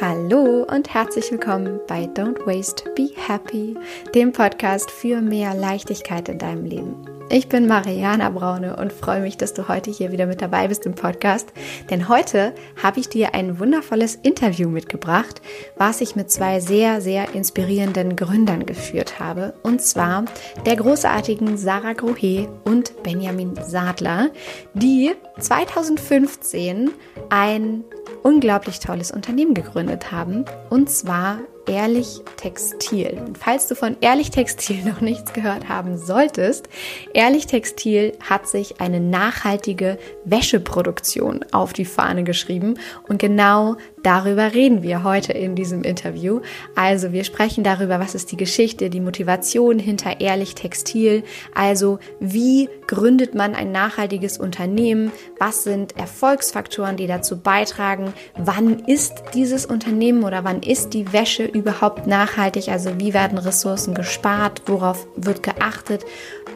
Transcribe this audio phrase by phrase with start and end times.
[0.00, 3.76] Hallo und herzlich willkommen bei Don't Waste, Be Happy,
[4.14, 7.09] dem Podcast für mehr Leichtigkeit in deinem Leben.
[7.32, 10.84] Ich bin Mariana Braune und freue mich, dass du heute hier wieder mit dabei bist
[10.84, 11.52] im Podcast.
[11.88, 12.52] Denn heute
[12.82, 15.40] habe ich dir ein wundervolles Interview mitgebracht,
[15.76, 19.54] was ich mit zwei sehr, sehr inspirierenden Gründern geführt habe.
[19.62, 20.24] Und zwar
[20.66, 24.30] der großartigen Sarah Grohe und Benjamin Sadler,
[24.74, 26.90] die 2015
[27.28, 27.84] ein
[28.24, 30.46] unglaublich tolles Unternehmen gegründet haben.
[30.68, 31.38] Und zwar
[31.70, 33.22] Ehrlich Textil.
[33.24, 36.68] Und falls du von Ehrlich Textil noch nichts gehört haben solltest,
[37.14, 42.74] Ehrlich Textil hat sich eine nachhaltige Wäscheproduktion auf die Fahne geschrieben
[43.06, 46.40] und genau darüber reden wir heute in diesem Interview.
[46.74, 51.22] Also wir sprechen darüber, was ist die Geschichte, die Motivation hinter Ehrlich Textil,
[51.54, 59.22] also wie gründet man ein nachhaltiges Unternehmen, was sind Erfolgsfaktoren, die dazu beitragen, wann ist
[59.34, 62.68] dieses Unternehmen oder wann ist die Wäsche überhaupt nachhaltig?
[62.68, 64.62] Also wie werden Ressourcen gespart?
[64.66, 66.04] Worauf wird geachtet?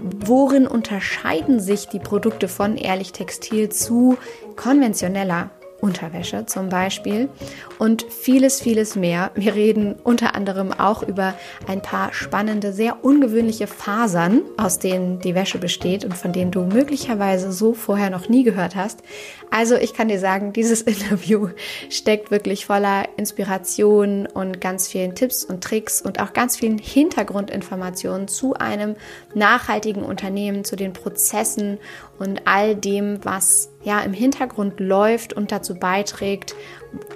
[0.00, 4.18] Worin unterscheiden sich die Produkte von Ehrlich Textil zu
[4.56, 5.50] konventioneller
[5.84, 7.28] Unterwäsche zum Beispiel
[7.78, 9.32] und vieles, vieles mehr.
[9.34, 11.34] Wir reden unter anderem auch über
[11.68, 16.62] ein paar spannende, sehr ungewöhnliche Fasern, aus denen die Wäsche besteht und von denen du
[16.62, 19.00] möglicherweise so vorher noch nie gehört hast.
[19.50, 21.48] Also ich kann dir sagen, dieses Interview
[21.90, 28.26] steckt wirklich voller Inspiration und ganz vielen Tipps und Tricks und auch ganz vielen Hintergrundinformationen
[28.26, 28.96] zu einem
[29.34, 31.76] nachhaltigen Unternehmen, zu den Prozessen
[32.18, 36.54] und all dem, was ja im Hintergrund läuft und dazu beiträgt,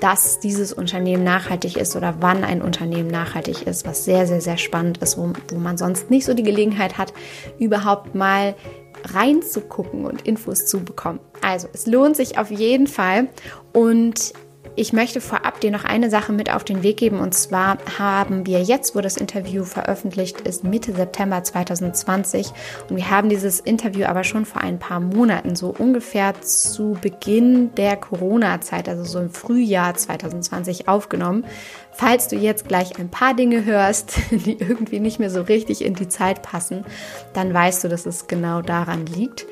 [0.01, 4.59] dass dieses Unternehmen nachhaltig ist oder wann ein Unternehmen nachhaltig ist, was sehr, sehr, sehr
[4.59, 7.13] spannend ist, wo, wo man sonst nicht so die Gelegenheit hat,
[7.59, 8.55] überhaupt mal
[9.05, 11.21] reinzugucken und Infos zu bekommen.
[11.41, 13.29] Also es lohnt sich auf jeden Fall
[13.73, 14.33] und
[14.79, 18.47] ich möchte vorab dir noch eine Sache mit auf den Weg geben und zwar haben
[18.47, 22.53] wir jetzt, wo das Interview veröffentlicht ist, Mitte September 2020
[22.89, 27.75] und wir haben dieses Interview aber schon vor ein paar Monaten, so ungefähr zu Beginn
[27.75, 31.45] der Corona-Zeit, also so im Frühjahr 2020 aufgenommen.
[31.91, 35.95] Falls du jetzt gleich ein paar Dinge hörst, die irgendwie nicht mehr so richtig in
[35.95, 36.84] die Zeit passen,
[37.33, 39.45] dann weißt du, dass es genau daran liegt.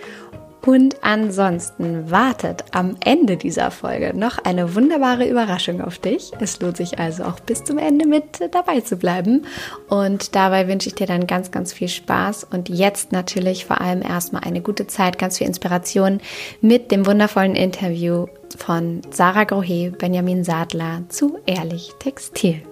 [0.65, 6.33] Und ansonsten wartet am Ende dieser Folge noch eine wunderbare Überraschung auf dich.
[6.41, 9.47] Es lohnt sich also auch bis zum Ende mit dabei zu bleiben.
[9.89, 14.03] Und dabei wünsche ich dir dann ganz, ganz viel Spaß und jetzt natürlich vor allem
[14.03, 16.21] erstmal eine gute Zeit, ganz viel Inspiration
[16.61, 22.63] mit dem wundervollen Interview von Sarah Grohe, Benjamin Sadler zu Ehrlich Textil.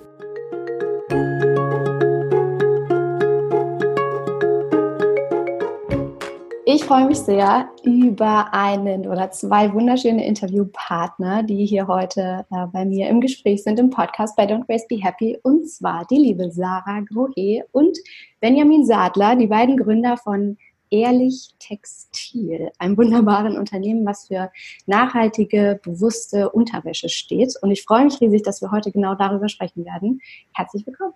[6.67, 12.87] Ich freue mich sehr über einen oder zwei wunderschöne Interviewpartner, die hier heute äh, bei
[12.87, 15.39] mir im Gespräch sind im Podcast bei Don't Waste Be Happy.
[15.43, 17.99] Und zwar die liebe Sarah Grohe und
[18.41, 20.57] Benjamin Sadler, die beiden Gründer von
[20.89, 24.51] Ehrlich Textil, einem wunderbaren Unternehmen, was für
[24.87, 27.55] nachhaltige, bewusste Unterwäsche steht.
[27.61, 30.23] Und ich freue mich riesig, dass wir heute genau darüber sprechen werden.
[30.55, 31.13] Herzlich willkommen.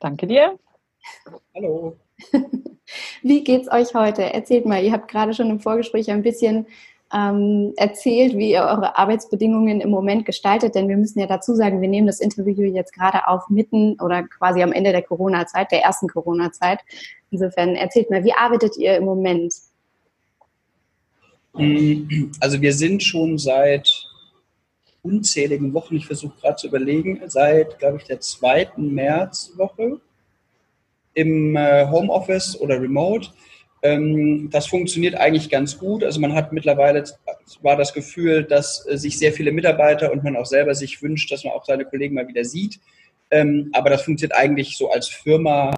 [0.00, 0.58] Danke dir.
[1.54, 1.96] Hallo.
[3.22, 4.22] Wie geht's euch heute?
[4.22, 6.66] Erzählt mal, ihr habt gerade schon im Vorgespräch ein bisschen
[7.12, 11.80] ähm, erzählt, wie ihr eure Arbeitsbedingungen im Moment gestaltet, denn wir müssen ja dazu sagen,
[11.80, 15.82] wir nehmen das Interview jetzt gerade auf mitten oder quasi am Ende der Corona-Zeit, der
[15.82, 16.80] ersten Corona-Zeit.
[17.30, 19.54] Insofern erzählt mal, wie arbeitet ihr im Moment?
[22.40, 23.88] Also wir sind schon seit
[25.02, 30.00] unzähligen Wochen, ich versuche gerade zu überlegen, seit, glaube ich, der zweiten Märzwoche
[31.14, 33.28] im äh, Homeoffice oder Remote.
[33.82, 36.04] Ähm, das funktioniert eigentlich ganz gut.
[36.04, 37.04] Also man hat mittlerweile
[37.62, 41.30] war das Gefühl, dass äh, sich sehr viele Mitarbeiter und man auch selber sich wünscht,
[41.30, 42.80] dass man auch seine Kollegen mal wieder sieht.
[43.30, 45.72] Ähm, aber das funktioniert eigentlich so als Firma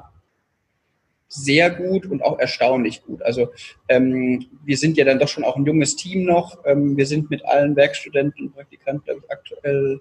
[1.28, 3.22] sehr gut und auch erstaunlich gut.
[3.22, 3.48] Also
[3.88, 6.64] ähm, wir sind ja dann doch schon auch ein junges Team noch.
[6.64, 10.00] Wir sind mit allen Werkstudenten und Praktikanten, ich, aktuell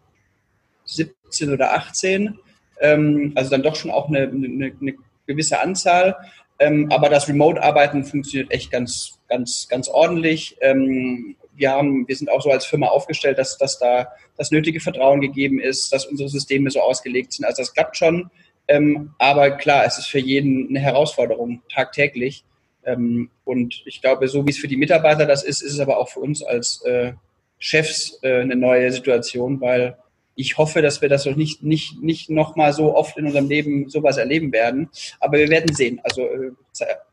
[0.86, 2.38] 17 oder 18.
[2.80, 4.94] Ähm, also dann doch schon auch eine, eine, eine
[5.27, 6.16] gewisse Anzahl.
[6.60, 10.57] Ähm, aber das Remote-Arbeiten funktioniert echt ganz, ganz, ganz ordentlich.
[10.62, 14.07] Ähm, wir, haben, wir sind auch so als Firma aufgestellt, dass, dass da
[14.38, 17.45] das nötige Vertrauen gegeben ist, dass unsere Systeme so ausgelegt sind.
[17.45, 18.30] Also das klappt schon.
[18.68, 22.44] Ähm, aber klar, es ist für jeden eine Herausforderung tagtäglich.
[22.86, 25.98] Ähm, und ich glaube, so wie es für die Mitarbeiter das ist, ist es aber
[25.98, 27.13] auch für uns als äh,
[27.60, 29.98] Chefs äh, eine neue Situation, weil
[30.36, 33.90] ich hoffe, dass wir das nicht, nicht, nicht noch mal so oft in unserem Leben
[33.90, 34.90] sowas erleben werden.
[35.20, 36.02] Aber wir werden sehen.
[36.04, 36.52] Also äh,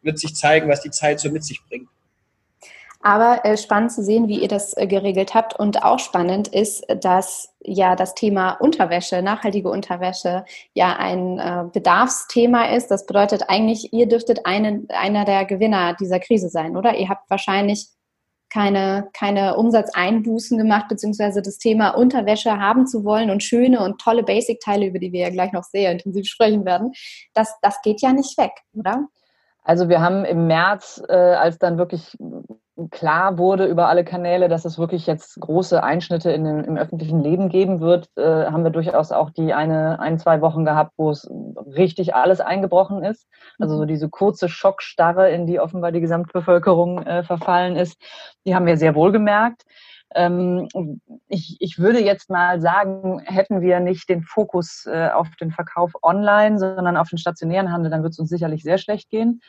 [0.03, 1.89] wird sich zeigen, was die Zeit so mit sich bringt.
[3.05, 5.59] Aber äh, spannend zu sehen, wie ihr das äh, geregelt habt.
[5.59, 10.45] Und auch spannend ist, dass ja das Thema Unterwäsche, nachhaltige Unterwäsche,
[10.75, 12.89] ja ein äh, Bedarfsthema ist.
[12.89, 16.97] Das bedeutet eigentlich, ihr dürftet einen, einer der Gewinner dieser Krise sein, oder?
[16.97, 17.89] Ihr habt wahrscheinlich
[18.53, 24.23] keine, keine Umsatzeinbußen gemacht, beziehungsweise das Thema Unterwäsche haben zu wollen und schöne und tolle
[24.23, 26.93] Basic-Teile, über die wir ja gleich noch sehr intensiv sprechen werden,
[27.33, 29.07] das, das geht ja nicht weg, oder?
[29.65, 32.17] Also wir haben im März, äh, als dann wirklich
[32.91, 37.23] klar wurde über alle Kanäle, dass es wirklich jetzt große Einschnitte in den, im öffentlichen
[37.23, 41.11] Leben geben wird, äh, haben wir durchaus auch die eine, ein, zwei Wochen gehabt, wo
[41.11, 41.31] es
[41.67, 43.27] richtig alles eingebrochen ist.
[43.59, 43.89] Also so mhm.
[43.89, 47.97] diese kurze Schockstarre, in die offenbar die Gesamtbevölkerung äh, verfallen ist,
[48.47, 49.63] die haben wir sehr wohl gemerkt.
[50.15, 50.69] Ähm,
[51.29, 55.93] ich, ich würde jetzt mal sagen, hätten wir nicht den Fokus äh, auf den Verkauf
[56.03, 59.41] online, sondern auf den stationären Handel, dann wird es uns sicherlich sehr schlecht gehen.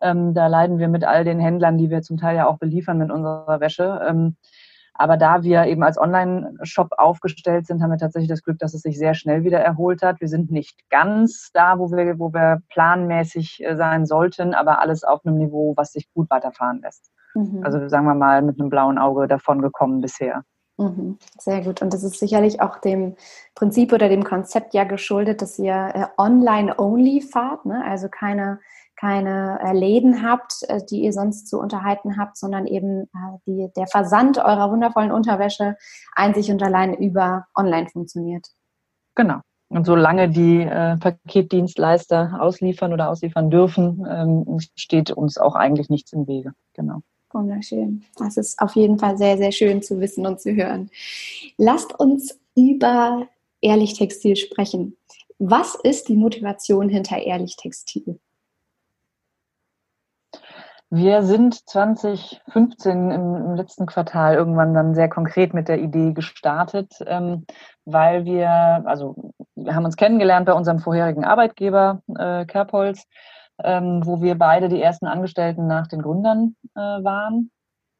[0.00, 2.98] Ähm, da leiden wir mit all den Händlern, die wir zum Teil ja auch beliefern
[2.98, 4.00] mit unserer Wäsche.
[4.08, 4.36] Ähm,
[5.00, 8.82] aber da wir eben als Online-Shop aufgestellt sind, haben wir tatsächlich das Glück, dass es
[8.82, 10.20] sich sehr schnell wieder erholt hat.
[10.20, 15.04] Wir sind nicht ganz da, wo wir, wo wir planmäßig äh, sein sollten, aber alles
[15.04, 17.12] auf einem Niveau, was sich gut weiterfahren lässt.
[17.34, 17.62] Mhm.
[17.62, 20.42] Also sagen wir mal mit einem blauen Auge davon gekommen bisher.
[20.78, 21.18] Mhm.
[21.38, 21.80] Sehr gut.
[21.80, 23.14] Und das ist sicherlich auch dem
[23.54, 27.84] Prinzip oder dem Konzept ja geschuldet, dass ihr äh, online-only fahrt, ne?
[27.84, 28.58] also keine
[28.98, 33.68] keine äh, Läden habt, äh, die ihr sonst zu unterhalten habt, sondern eben äh, die,
[33.76, 35.76] der Versand eurer wundervollen Unterwäsche
[36.14, 38.48] einzig und allein über online funktioniert.
[39.14, 39.40] Genau.
[39.70, 46.26] Und solange die Paketdienstleister ausliefern oder ausliefern dürfen, ähm, steht uns auch eigentlich nichts im
[46.26, 46.54] Wege.
[46.72, 47.02] Genau.
[47.30, 48.02] Wunderschön.
[48.16, 50.88] Das ist auf jeden Fall sehr, sehr schön zu wissen und zu hören.
[51.58, 53.28] Lasst uns über
[53.60, 54.96] Ehrlich Textil sprechen.
[55.38, 58.18] Was ist die Motivation hinter Ehrlich Textil?
[60.90, 66.94] Wir sind 2015 im, im, letzten Quartal irgendwann dann sehr konkret mit der Idee gestartet,
[67.06, 67.44] ähm,
[67.84, 68.48] weil wir,
[68.86, 73.04] also wir haben uns kennengelernt bei unserem vorherigen Arbeitgeber äh, Kerpolz,
[73.62, 77.50] ähm, wo wir beide die ersten Angestellten nach den Gründern äh, waren.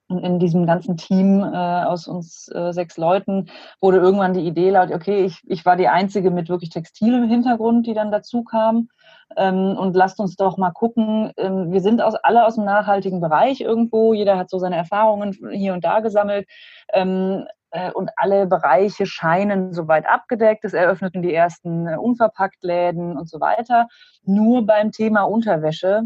[0.08, 3.50] Und in diesem ganzen Team äh, aus uns äh, sechs Leuten
[3.82, 7.28] wurde irgendwann die Idee laut, okay, ich, ich war die Einzige mit wirklich Textil im
[7.28, 8.88] Hintergrund, die dann dazu kam.
[9.36, 13.20] Ähm, und lasst uns doch mal gucken, ähm, wir sind aus, alle aus dem nachhaltigen
[13.20, 16.48] Bereich irgendwo, jeder hat so seine Erfahrungen hier und da gesammelt.
[16.92, 20.64] Ähm, äh, und alle Bereiche scheinen soweit abgedeckt.
[20.64, 23.88] Es eröffneten die ersten äh, Unverpacktläden und so weiter.
[24.24, 26.04] Nur beim Thema Unterwäsche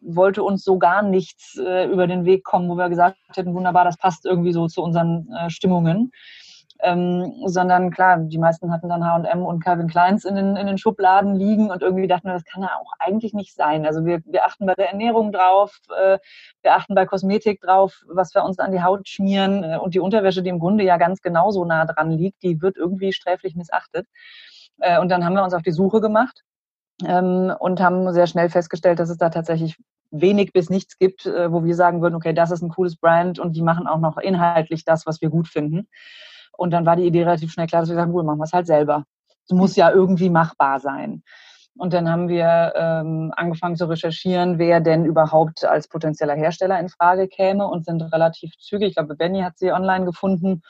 [0.00, 3.84] wollte uns so gar nichts äh, über den Weg kommen, wo wir gesagt hätten, wunderbar,
[3.84, 6.10] das passt irgendwie so zu unseren äh, Stimmungen.
[6.80, 10.78] Ähm, sondern klar, die meisten hatten dann H&M und Calvin Kleins in den, in den
[10.78, 13.84] Schubladen liegen und irgendwie dachten wir, das kann ja auch eigentlich nicht sein.
[13.84, 16.18] Also wir, wir achten bei der Ernährung drauf, äh,
[16.62, 20.00] wir achten bei Kosmetik drauf, was wir uns an die Haut schmieren äh, und die
[20.00, 24.06] Unterwäsche, die im Grunde ja ganz genauso nah dran liegt, die wird irgendwie sträflich missachtet.
[24.78, 26.44] Äh, und dann haben wir uns auf die Suche gemacht
[27.04, 29.76] ähm, und haben sehr schnell festgestellt, dass es da tatsächlich
[30.10, 33.38] wenig bis nichts gibt, äh, wo wir sagen würden, okay, das ist ein cooles Brand
[33.38, 35.88] und die machen auch noch inhaltlich das, was wir gut finden.
[36.58, 38.52] Und dann war die Idee relativ schnell klar, dass wir sagen, gut, machen wir es
[38.52, 39.04] halt selber.
[39.44, 41.22] Es muss ja irgendwie machbar sein.
[41.76, 46.88] Und dann haben wir ähm, angefangen zu recherchieren, wer denn überhaupt als potenzieller Hersteller in
[46.88, 50.62] Frage käme und sind relativ zügig, ich glaube, Benny hat sie online gefunden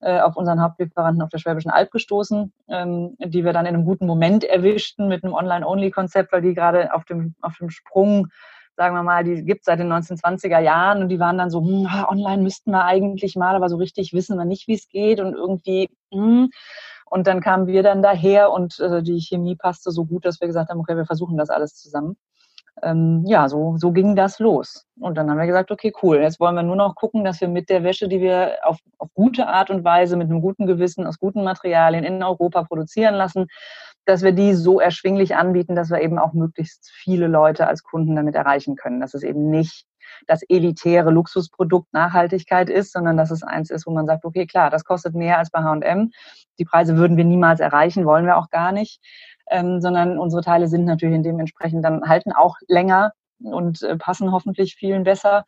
[0.00, 3.84] äh, auf unseren Hauptlieferanten auf der Schwäbischen Alb gestoßen, ähm, die wir dann in einem
[3.84, 8.28] guten Moment erwischten mit einem Online-Only-Konzept, weil die gerade auf dem, auf dem Sprung
[8.76, 11.60] sagen wir mal, die gibt es seit den 1920er Jahren und die waren dann so,
[11.60, 15.20] hm, online müssten wir eigentlich mal, aber so richtig wissen wir nicht, wie es geht
[15.20, 16.50] und irgendwie, hm.
[17.08, 20.48] Und dann kamen wir dann daher und äh, die Chemie passte so gut, dass wir
[20.48, 22.16] gesagt haben, okay, wir versuchen das alles zusammen
[22.82, 24.86] ähm, ja, so, so ging das los.
[25.00, 27.48] Und dann haben wir gesagt, okay, cool, jetzt wollen wir nur noch gucken, dass wir
[27.48, 31.06] mit der Wäsche, die wir auf, auf gute Art und Weise, mit einem guten Gewissen,
[31.06, 33.46] aus guten Materialien in Europa produzieren lassen,
[34.06, 38.16] dass wir die so erschwinglich anbieten, dass wir eben auch möglichst viele Leute als Kunden
[38.16, 39.00] damit erreichen können.
[39.00, 39.84] Dass es eben nicht
[40.26, 44.70] das elitäre Luxusprodukt Nachhaltigkeit ist, sondern dass es eins ist, wo man sagt, okay, klar,
[44.70, 46.10] das kostet mehr als bei H&M.
[46.58, 49.00] Die Preise würden wir niemals erreichen, wollen wir auch gar nicht
[49.50, 54.76] ähm, sondern unsere Teile sind natürlich dementsprechend dann halten auch länger und äh, passen hoffentlich
[54.76, 55.44] vielen besser.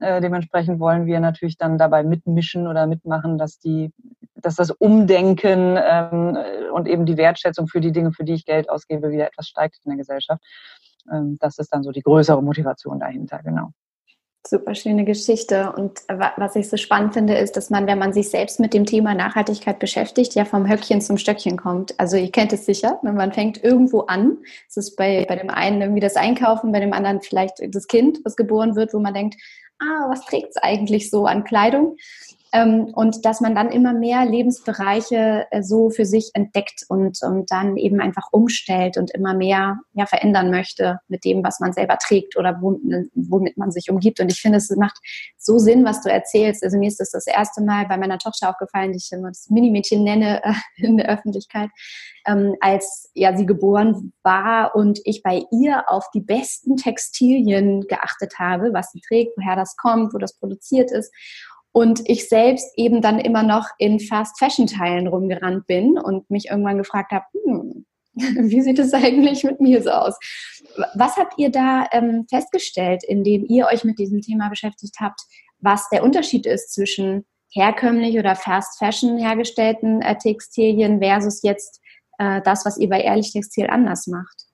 [0.00, 3.92] Äh, dementsprechend wollen wir natürlich dann dabei mitmischen oder mitmachen, dass die,
[4.34, 6.38] dass das Umdenken ähm,
[6.72, 9.78] und eben die Wertschätzung für die Dinge, für die ich Geld ausgebe, wieder etwas steigt
[9.84, 10.42] in der Gesellschaft.
[11.12, 13.68] Ähm, das ist dann so die größere Motivation dahinter, genau.
[14.48, 15.70] Super schöne Geschichte.
[15.72, 18.86] Und was ich so spannend finde, ist, dass man, wenn man sich selbst mit dem
[18.86, 22.00] Thema Nachhaltigkeit beschäftigt, ja vom Höckchen zum Stöckchen kommt.
[22.00, 24.38] Also ihr kennt es sicher, wenn man fängt irgendwo an.
[24.66, 28.20] Es ist bei, bei dem einen irgendwie das Einkaufen, bei dem anderen vielleicht das Kind,
[28.24, 29.36] was geboren wird, wo man denkt,
[29.80, 31.96] ah, was trägt es eigentlich so an Kleidung?
[32.52, 37.50] Ähm, und dass man dann immer mehr Lebensbereiche äh, so für sich entdeckt und, und
[37.50, 41.96] dann eben einfach umstellt und immer mehr ja, verändern möchte mit dem, was man selber
[41.98, 44.18] trägt oder womit man sich umgibt.
[44.18, 44.98] Und ich finde, es macht
[45.38, 46.64] so Sinn, was du erzählst.
[46.64, 49.48] Also mir ist das das erste Mal bei meiner Tochter aufgefallen, die ich immer das
[49.48, 51.70] Minimädchen nenne äh, in der Öffentlichkeit,
[52.26, 58.40] ähm, als ja sie geboren war und ich bei ihr auf die besten Textilien geachtet
[58.40, 61.12] habe, was sie trägt, woher das kommt, wo das produziert ist
[61.72, 67.12] und ich selbst eben dann immer noch in Fast-Fashion-Teilen rumgerannt bin und mich irgendwann gefragt
[67.12, 70.18] habe, hm, wie sieht es eigentlich mit mir so aus?
[70.94, 75.20] Was habt ihr da ähm, festgestellt, indem ihr euch mit diesem Thema beschäftigt habt,
[75.60, 81.80] was der Unterschied ist zwischen herkömmlich oder Fast Fashion hergestellten äh, Textilien versus jetzt
[82.18, 84.49] äh, das, was ihr bei Ehrlich Textil anders macht?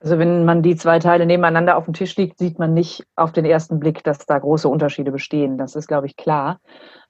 [0.00, 3.32] Also wenn man die zwei Teile nebeneinander auf dem Tisch liegt, sieht man nicht auf
[3.32, 5.58] den ersten Blick, dass da große Unterschiede bestehen.
[5.58, 6.58] Das ist, glaube ich, klar.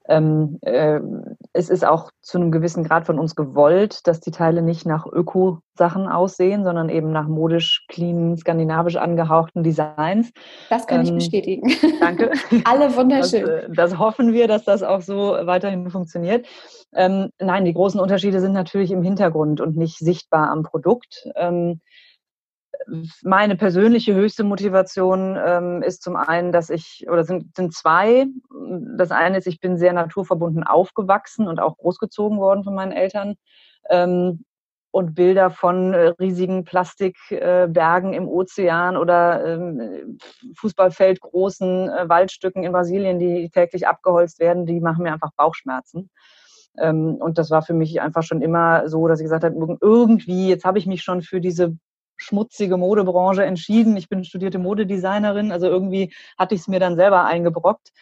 [0.08, 0.98] Ähm, äh,
[1.52, 5.06] es ist auch zu einem gewissen Grad von uns gewollt, dass die Teile nicht nach
[5.06, 10.32] Öko-Sachen aussehen, sondern eben nach modisch, clean, skandinavisch angehauchten Designs.
[10.68, 11.70] Das kann ähm, ich bestätigen.
[12.00, 12.32] Danke.
[12.64, 13.44] Alle wunderschön.
[13.44, 16.44] Das, äh, das, hoffen wir, dass das auch so weiterhin funktioniert.
[16.92, 21.28] Ähm, nein, die großen Unterschiede sind natürlich im Hintergrund und nicht sichtbar am Produkt.
[21.36, 21.80] Ähm,
[23.22, 28.26] meine persönliche höchste Motivation ähm, ist zum einen, dass ich, oder sind, sind zwei.
[28.96, 33.36] Das eine ist, ich bin sehr naturverbunden aufgewachsen und auch großgezogen worden von meinen Eltern.
[33.88, 34.44] Ähm,
[34.92, 40.18] und Bilder von äh, riesigen Plastikbergen äh, im Ozean oder ähm,
[40.56, 46.10] Fußballfeld äh, Waldstücken in Brasilien, die täglich abgeholzt werden, die machen mir einfach Bauchschmerzen.
[46.76, 50.48] Ähm, und das war für mich einfach schon immer so, dass ich gesagt habe, irgendwie,
[50.48, 51.76] jetzt habe ich mich schon für diese
[52.20, 53.96] schmutzige Modebranche entschieden.
[53.96, 57.92] Ich bin studierte Modedesignerin, also irgendwie hatte ich es mir dann selber eingebrockt.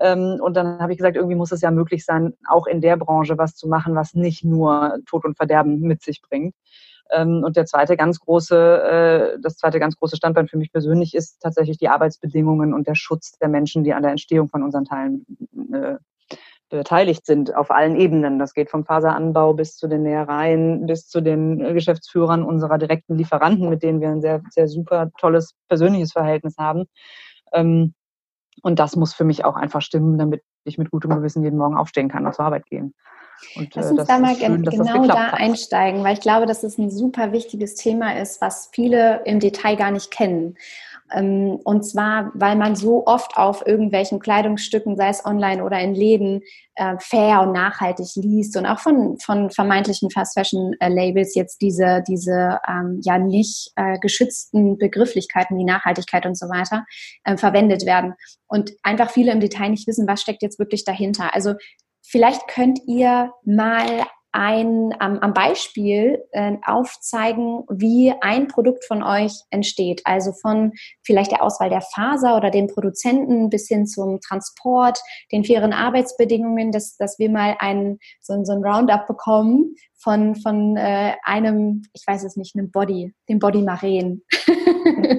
[0.00, 2.96] Ähm, und dann habe ich gesagt, irgendwie muss es ja möglich sein, auch in der
[2.96, 6.54] Branche was zu machen, was nicht nur Tod und Verderben mit sich bringt.
[7.10, 11.14] Ähm, und der zweite ganz große, äh, das zweite ganz große Standbein für mich persönlich
[11.14, 14.84] ist tatsächlich die Arbeitsbedingungen und der Schutz der Menschen, die an der Entstehung von unseren
[14.84, 15.24] Teilen
[15.72, 15.96] äh,
[16.68, 18.38] beteiligt sind auf allen Ebenen.
[18.38, 23.68] Das geht vom Faseranbau bis zu den Nähereien, bis zu den Geschäftsführern unserer direkten Lieferanten,
[23.68, 26.86] mit denen wir ein sehr, sehr super tolles persönliches Verhältnis haben.
[27.52, 27.94] Ähm,
[28.62, 31.76] und das muss für mich auch einfach stimmen, damit ich mit gutem Gewissen jeden Morgen
[31.76, 32.94] aufstehen kann und zur Arbeit gehen.
[33.54, 35.34] Und, Lass äh, uns da mal schön, genau da hat.
[35.34, 39.76] einsteigen, weil ich glaube, dass es ein super wichtiges Thema ist, was viele im Detail
[39.76, 40.56] gar nicht kennen.
[41.12, 45.94] Ähm, und zwar, weil man so oft auf irgendwelchen Kleidungsstücken, sei es online oder in
[45.94, 46.42] Läden,
[46.74, 51.60] äh, fair und nachhaltig liest und auch von, von vermeintlichen Fast Fashion äh, Labels jetzt
[51.62, 56.84] diese, diese ähm, ja nicht äh, geschützten Begrifflichkeiten wie Nachhaltigkeit und so weiter
[57.36, 58.14] verwendet werden.
[58.46, 61.34] Und einfach viele im Detail nicht wissen, was steckt jetzt wirklich dahinter.
[61.34, 61.54] Also
[62.02, 64.06] vielleicht könnt ihr mal
[64.36, 70.02] ein, am, am Beispiel äh, aufzeigen, wie ein Produkt von euch entsteht.
[70.04, 75.00] Also von vielleicht der Auswahl der Faser oder den Produzenten bis hin zum Transport,
[75.32, 80.76] den fairen Arbeitsbedingungen, dass, dass wir mal ein, so, so ein Roundup bekommen von, von
[80.76, 84.22] äh, einem, ich weiß es nicht, einem Body, dem Body Maren.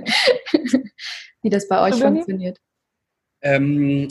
[1.41, 2.59] wie das bei euch funktioniert.
[3.41, 4.07] Ähm,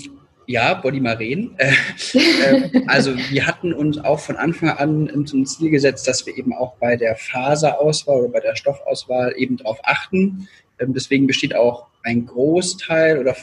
[0.46, 1.56] ja, Body Maren.
[2.14, 6.36] Äh, äh, also wir hatten uns auch von Anfang an zum Ziel gesetzt, dass wir
[6.36, 10.48] eben auch bei der Faserauswahl oder bei der Stoffauswahl eben darauf achten.
[10.78, 13.36] Ähm, deswegen besteht auch ein Großteil oder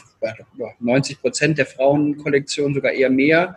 [0.80, 3.56] 90 Prozent der Frauenkollektion, sogar eher mehr,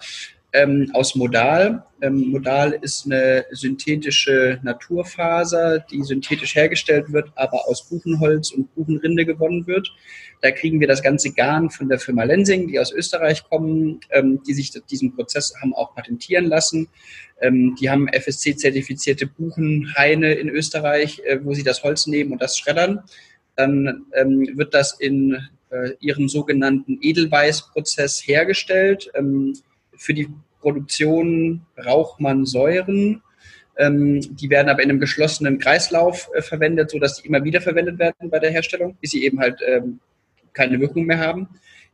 [0.54, 1.84] ähm, aus Modal.
[2.02, 9.26] Ähm, Modal ist eine synthetische Naturfaser, die synthetisch hergestellt wird, aber aus Buchenholz und Buchenrinde
[9.26, 9.92] gewonnen wird.
[10.42, 14.42] Da kriegen wir das ganze Garn von der Firma Lensing, die aus Österreich kommen, ähm,
[14.48, 16.88] die sich diesen Prozess haben auch patentieren lassen.
[17.42, 22.58] Ähm, die haben FSC-zertifizierte Buchenhaine in Österreich, äh, wo sie das Holz nehmen und das
[22.58, 23.04] schreddern.
[23.56, 25.38] Dann ähm, wird das in
[25.70, 29.10] äh, ihrem sogenannten Edelweißprozess hergestellt.
[29.16, 29.54] Ähm,
[29.96, 30.30] für die
[30.62, 33.22] Produktion braucht man Säuren.
[33.78, 38.00] Ähm, die werden aber in einem geschlossenen Kreislauf äh, verwendet, sodass die immer wieder verwendet
[38.00, 40.00] werden bei der Herstellung, bis sie eben halt ähm,
[40.58, 41.48] keine Wirkung mehr haben.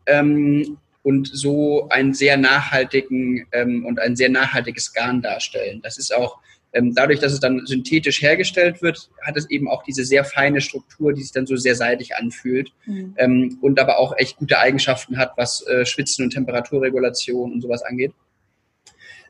[0.05, 5.82] Ähm, und so einen sehr nachhaltigen ähm, und ein sehr nachhaltiges Garn darstellen.
[5.84, 6.39] Das ist auch
[6.74, 10.60] ähm, dadurch, dass es dann synthetisch hergestellt wird, hat es eben auch diese sehr feine
[10.60, 13.13] Struktur, die sich dann so sehr seidig anfühlt mhm.
[13.17, 17.84] ähm, und aber auch echt gute Eigenschaften hat, was äh, Schwitzen und Temperaturregulation und sowas
[17.84, 18.13] angeht.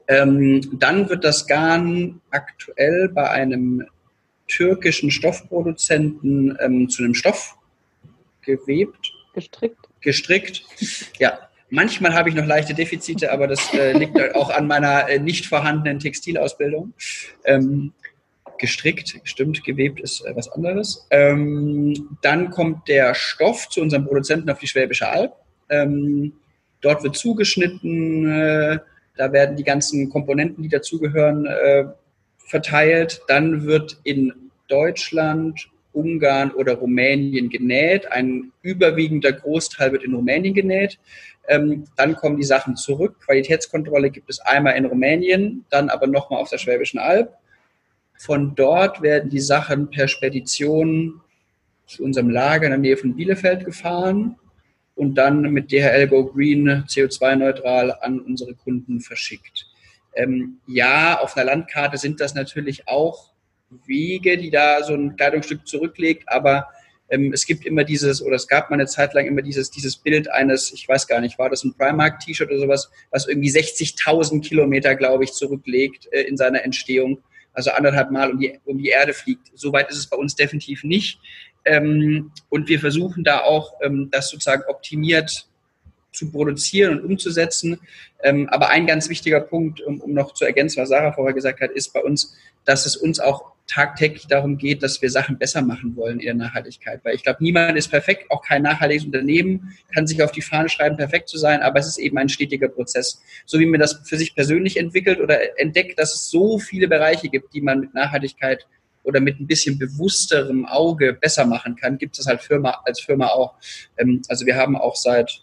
[0.08, 3.86] Ähm, dann wird das Garn aktuell bei einem
[4.48, 7.58] türkischen Stoffproduzenten ähm, zu einem Stoff
[8.42, 9.13] gewebt.
[9.34, 9.78] Gestrickt.
[10.02, 10.64] gestrickt.
[11.20, 15.10] Ja, manchmal habe ich noch leichte Defizite, aber das äh, liegt halt auch an meiner
[15.10, 16.94] äh, nicht vorhandenen Textilausbildung.
[17.46, 17.94] Ähm,
[18.60, 21.08] gestrickt, stimmt, gewebt ist äh, was anderes.
[21.10, 25.34] Ähm, dann kommt der Stoff zu unserem Produzenten auf die Schwäbische Alb.
[25.70, 26.34] Ähm,
[26.82, 28.80] dort wird zugeschnitten, äh,
[29.18, 31.86] da werden die ganzen Komponenten, die dazugehören, äh,
[32.38, 33.22] verteilt.
[33.28, 34.34] Dann wird in
[34.68, 38.12] Deutschland, Ungarn oder Rumänien genäht.
[38.12, 41.00] Ein überwiegender Großteil wird in Rumänien genäht.
[41.48, 43.20] Ähm, dann kommen die Sachen zurück.
[43.26, 47.34] Qualitätskontrolle gibt es einmal in Rumänien, dann aber nochmal auf der Schwäbischen Alb.
[48.18, 51.22] Von dort werden die Sachen per Spedition
[51.86, 54.38] zu unserem Lager in der Nähe von Bielefeld gefahren
[54.96, 59.68] und dann mit DHL Go Green CO2-neutral an unsere Kunden verschickt.
[60.16, 63.33] Ähm, ja, auf einer Landkarte sind das natürlich auch
[63.86, 66.68] Wege, die da so ein Kleidungsstück zurücklegt, aber
[67.10, 69.98] ähm, es gibt immer dieses, oder es gab mal eine Zeit lang immer dieses, dieses
[69.98, 74.42] Bild eines, ich weiß gar nicht, war das ein Primark-T-Shirt oder sowas, was irgendwie 60.000
[74.42, 77.22] Kilometer, glaube ich, zurücklegt äh, in seiner Entstehung
[77.54, 79.52] also anderthalb Mal um die, um die Erde fliegt.
[79.54, 81.20] Soweit ist es bei uns definitiv nicht.
[81.66, 85.48] Ähm, und wir versuchen da auch, ähm, das sozusagen optimiert
[86.12, 87.80] zu produzieren und umzusetzen.
[88.22, 91.62] Ähm, aber ein ganz wichtiger Punkt, um, um noch zu ergänzen, was Sarah vorher gesagt
[91.62, 95.62] hat, ist bei uns, dass es uns auch tagtäglich darum geht, dass wir Sachen besser
[95.62, 97.00] machen wollen in der Nachhaltigkeit.
[97.04, 100.70] Weil ich glaube, niemand ist perfekt, auch kein nachhaltiges Unternehmen kann sich auf die Fahne
[100.70, 103.22] schreiben, perfekt zu sein, aber es ist eben ein stetiger Prozess.
[103.46, 107.30] So wie man das für sich persönlich entwickelt oder entdeckt, dass es so viele Bereiche
[107.30, 108.68] gibt, die man mit Nachhaltigkeit
[109.04, 113.28] oder mit ein bisschen bewussterem Auge besser machen kann, gibt es halt Firma, als Firma
[113.28, 113.56] auch.
[113.98, 115.42] Ähm, also wir haben auch seit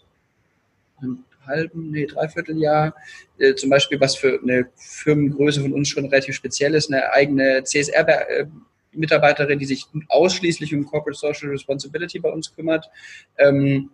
[0.99, 2.95] einem halben, nee, dreiviertel Jahr
[3.37, 7.63] äh, zum Beispiel, was für eine Firmengröße von uns schon relativ speziell ist, eine eigene
[7.63, 12.89] CSR-Mitarbeiterin, die sich ausschließlich um Corporate Social Responsibility bei uns kümmert.
[13.37, 13.89] Ähm,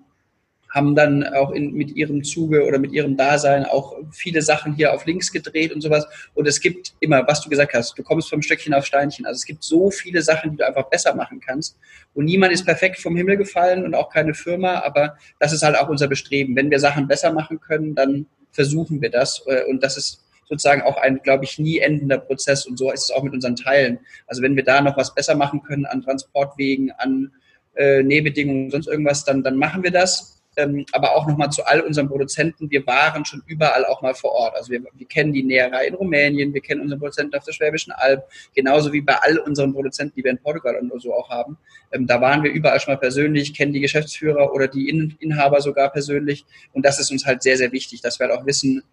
[0.78, 4.94] haben dann auch in, mit ihrem Zuge oder mit ihrem Dasein auch viele Sachen hier
[4.94, 6.08] auf links gedreht und sowas.
[6.36, 9.26] Und es gibt immer, was du gesagt hast, du kommst vom Stöckchen auf Steinchen.
[9.26, 11.78] Also es gibt so viele Sachen, die du einfach besser machen kannst.
[12.14, 15.76] Und niemand ist perfekt vom Himmel gefallen und auch keine Firma, aber das ist halt
[15.78, 16.56] auch unser Bestreben.
[16.56, 19.44] Wenn wir Sachen besser machen können, dann versuchen wir das.
[19.48, 22.66] Äh, und das ist sozusagen auch ein, glaube ich, nie endender Prozess.
[22.66, 24.00] Und so ist es auch mit unseren Teilen.
[24.28, 27.32] Also wenn wir da noch was besser machen können an Transportwegen, an
[27.76, 31.82] äh, Nähbedingungen, sonst irgendwas, dann, dann machen wir das ähm, aber auch nochmal zu all
[31.82, 32.70] unseren Produzenten.
[32.70, 34.56] Wir waren schon überall auch mal vor Ort.
[34.56, 37.94] Also wir, wir kennen die Näherei in Rumänien, wir kennen unseren Produzenten auf der Schwäbischen
[37.94, 41.58] Alb, genauso wie bei all unseren Produzenten, die wir in Portugal und so auch haben.
[41.92, 45.62] Ähm, da waren wir überall schon mal persönlich, kennen die Geschäftsführer oder die in Inhaber
[45.62, 46.46] sogar persönlich.
[46.74, 48.84] Und das ist uns halt sehr, sehr wichtig, dass wir halt auch wissen,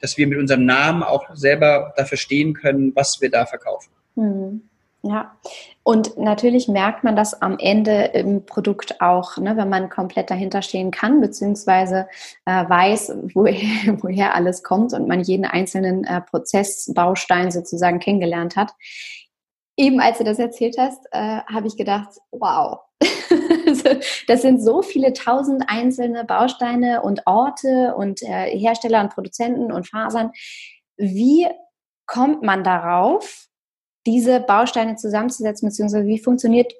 [0.00, 3.90] dass wir mit unserem Namen auch selber dafür stehen können, was wir da verkaufen.
[4.14, 4.62] Mhm.
[5.02, 5.34] Ja,
[5.82, 10.60] und natürlich merkt man das am Ende im Produkt auch, ne, wenn man komplett dahinter
[10.60, 12.06] stehen kann, beziehungsweise
[12.44, 18.72] äh, weiß, woher, woher alles kommt und man jeden einzelnen äh, Prozessbaustein sozusagen kennengelernt hat.
[19.78, 22.80] Eben als du das erzählt hast, äh, habe ich gedacht, wow,
[24.26, 29.88] das sind so viele tausend einzelne Bausteine und Orte und äh, Hersteller und Produzenten und
[29.88, 30.32] Fasern.
[30.98, 31.46] Wie
[32.06, 33.49] kommt man darauf,
[34.06, 36.72] diese Bausteine zusammenzusetzen, beziehungsweise wie funktioniert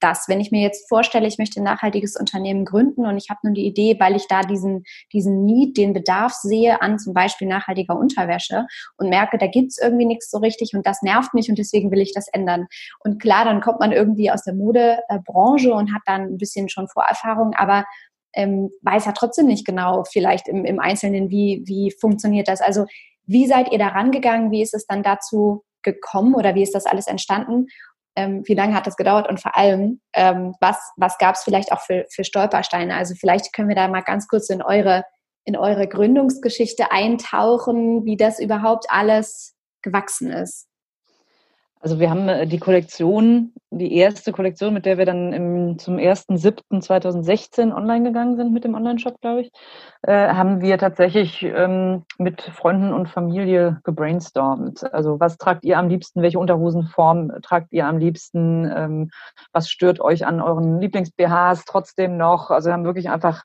[0.00, 3.40] das, wenn ich mir jetzt vorstelle, ich möchte ein nachhaltiges Unternehmen gründen und ich habe
[3.44, 7.46] nun die Idee, weil ich da diesen, diesen Need, den Bedarf sehe an zum Beispiel
[7.46, 8.66] nachhaltiger Unterwäsche
[8.96, 12.00] und merke, da gibt's irgendwie nichts so richtig und das nervt mich und deswegen will
[12.00, 12.66] ich das ändern.
[13.04, 16.88] Und klar, dann kommt man irgendwie aus der Modebranche und hat dann ein bisschen schon
[16.88, 17.84] Vorerfahrung, aber
[18.34, 22.60] ähm, weiß ja trotzdem nicht genau vielleicht im, im Einzelnen, wie, wie funktioniert das.
[22.60, 22.86] Also
[23.26, 24.50] wie seid ihr da rangegangen?
[24.50, 27.66] Wie ist es dann dazu gekommen oder wie ist das alles entstanden?
[28.16, 31.72] Ähm, wie lange hat das gedauert und vor allem, ähm, was, was gab es vielleicht
[31.72, 32.94] auch für, für Stolpersteine?
[32.96, 35.04] Also vielleicht können wir da mal ganz kurz in eure,
[35.44, 40.67] in eure Gründungsgeschichte eintauchen, wie das überhaupt alles gewachsen ist.
[41.80, 45.96] Also wir haben äh, die Kollektion, die erste Kollektion, mit der wir dann im, zum
[45.96, 49.52] 1.7.2016 online gegangen sind mit dem Online-Shop, glaube ich,
[50.02, 54.92] äh, haben wir tatsächlich ähm, mit Freunden und Familie gebrainstormt.
[54.92, 59.10] Also was tragt ihr am liebsten, welche Unterhosenform tragt ihr am liebsten, ähm,
[59.52, 62.50] was stört euch an euren Lieblings-BHs trotzdem noch?
[62.50, 63.44] Also wir haben wirklich einfach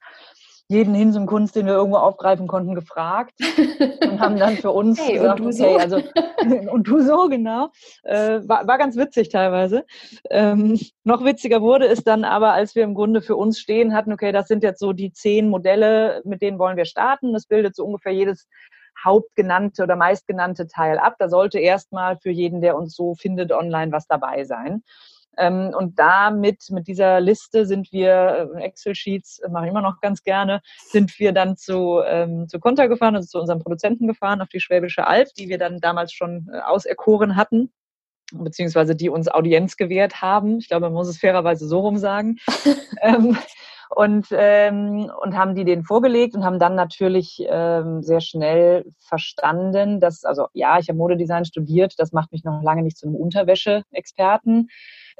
[0.73, 3.33] jeden Hinz und Kunst, den wir irgendwo aufgreifen konnten, gefragt
[4.01, 5.77] und haben dann für uns hey, gesagt, und du okay, so?
[5.77, 5.97] also
[6.71, 7.69] und du so genau,
[8.03, 9.85] äh, war, war ganz witzig teilweise.
[10.29, 14.11] Ähm, noch witziger wurde es dann aber, als wir im Grunde für uns stehen hatten,
[14.11, 17.33] okay, das sind jetzt so die zehn Modelle, mit denen wollen wir starten.
[17.33, 18.47] Das bildet so ungefähr jedes
[19.03, 21.15] hauptgenannte oder meistgenannte Teil ab.
[21.19, 24.83] Da sollte erstmal für jeden, der uns so findet, online was dabei sein.
[25.37, 30.23] Ähm, und damit, mit dieser Liste sind wir, äh, Excel-Sheets mache ich immer noch ganz
[30.23, 34.49] gerne, sind wir dann zu, ähm, zu Konter gefahren, also zu unserem Produzenten gefahren, auf
[34.49, 37.71] die Schwäbische Alb, die wir dann damals schon äh, auserkoren hatten
[38.31, 40.57] beziehungsweise die uns Audienz gewährt haben.
[40.57, 42.37] Ich glaube, man muss es fairerweise so rum sagen.
[43.01, 43.37] ähm,
[43.95, 49.99] und, ähm, und haben die den vorgelegt und haben dann natürlich ähm, sehr schnell verstanden,
[49.99, 53.15] dass, also ja, ich habe Modedesign studiert, das macht mich noch lange nicht zu einem
[53.15, 54.69] Unterwäsche-Experten.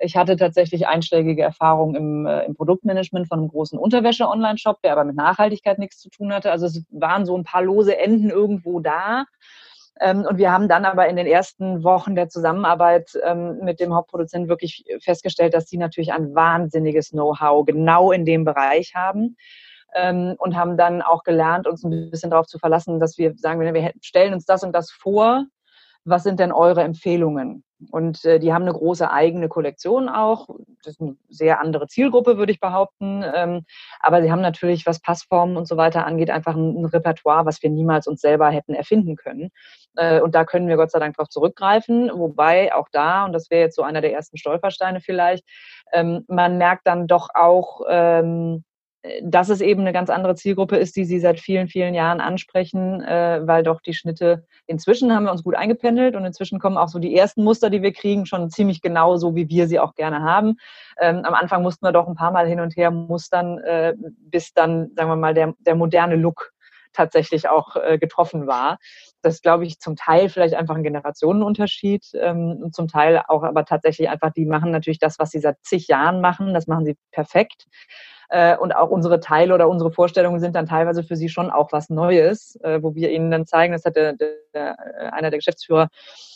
[0.03, 5.05] Ich hatte tatsächlich einschlägige Erfahrungen im, äh, im Produktmanagement von einem großen Unterwäsche-Online-Shop, der aber
[5.05, 6.51] mit Nachhaltigkeit nichts zu tun hatte.
[6.51, 9.25] Also es waren so ein paar lose Enden irgendwo da.
[10.01, 13.93] Ähm, und wir haben dann aber in den ersten Wochen der Zusammenarbeit ähm, mit dem
[13.93, 19.37] Hauptproduzenten wirklich festgestellt, dass sie natürlich ein wahnsinniges Know-how genau in dem Bereich haben.
[19.95, 23.61] Ähm, und haben dann auch gelernt, uns ein bisschen darauf zu verlassen, dass wir sagen,
[23.61, 25.45] wir stellen uns das und das vor.
[26.03, 27.63] Was sind denn eure Empfehlungen?
[27.91, 30.49] Und äh, die haben eine große eigene Kollektion auch.
[30.83, 33.23] Das ist eine sehr andere Zielgruppe, würde ich behaupten.
[33.35, 33.65] Ähm,
[33.99, 37.61] aber sie haben natürlich, was Passformen und so weiter angeht, einfach ein, ein Repertoire, was
[37.63, 39.49] wir niemals uns selber hätten erfinden können.
[39.95, 42.11] Äh, und da können wir Gott sei Dank darauf zurückgreifen.
[42.13, 45.45] Wobei auch da, und das wäre jetzt so einer der ersten Stolpersteine vielleicht,
[45.91, 48.63] ähm, man merkt dann doch auch, ähm,
[49.21, 53.01] dass es eben eine ganz andere Zielgruppe ist, die sie seit vielen, vielen Jahren ansprechen,
[53.01, 56.87] äh, weil doch die Schnitte, inzwischen haben wir uns gut eingependelt und inzwischen kommen auch
[56.87, 59.95] so die ersten Muster, die wir kriegen, schon ziemlich genau so, wie wir sie auch
[59.95, 60.55] gerne haben.
[60.99, 64.53] Ähm, am Anfang mussten wir doch ein paar Mal hin und her mustern, äh, bis
[64.53, 66.53] dann, sagen wir mal, der, der moderne Look
[66.93, 68.77] tatsächlich auch äh, getroffen war.
[69.21, 73.65] Das glaube ich zum Teil vielleicht einfach ein Generationenunterschied ähm, und zum Teil auch aber
[73.65, 76.95] tatsächlich einfach, die machen natürlich das, was sie seit zig Jahren machen, das machen sie
[77.11, 77.65] perfekt.
[78.33, 81.71] Äh, und auch unsere Teile oder unsere Vorstellungen sind dann teilweise für sie schon auch
[81.71, 85.37] was Neues, äh, wo wir ihnen dann zeigen, das hat der, der, der, einer der
[85.37, 85.89] Geschäftsführer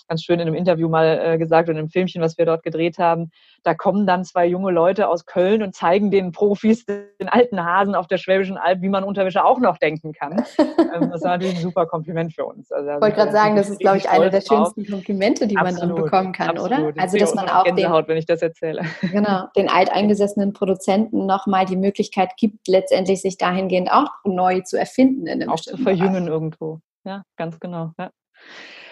[0.07, 2.97] ganz schön in einem Interview mal äh, gesagt und im Filmchen, was wir dort gedreht
[2.97, 3.31] haben,
[3.63, 7.95] da kommen dann zwei junge Leute aus Köln und zeigen den Profis, den alten Hasen
[7.95, 10.43] auf der Schwäbischen Alb, wie man Unterwäsche auch noch denken kann.
[10.57, 12.71] ähm, das war natürlich ein super Kompliment für uns.
[12.71, 15.79] Also, ich wollte gerade sagen, das ist, glaube ich, eine der schönsten Komplimente, die absolut,
[15.79, 16.93] man dann bekommen kann, absolut.
[16.93, 17.01] oder?
[17.01, 18.83] Also, dass man auch Gänsehaut, den, wenn ich das erzähle.
[19.01, 25.27] Genau, den alteingesessenen Produzenten nochmal die Möglichkeit gibt, letztendlich sich dahingehend auch neu zu erfinden
[25.27, 26.27] in einem auch zu verjüngen Bereich.
[26.27, 26.79] irgendwo.
[27.03, 27.91] Ja, ganz genau.
[27.97, 28.11] Ja.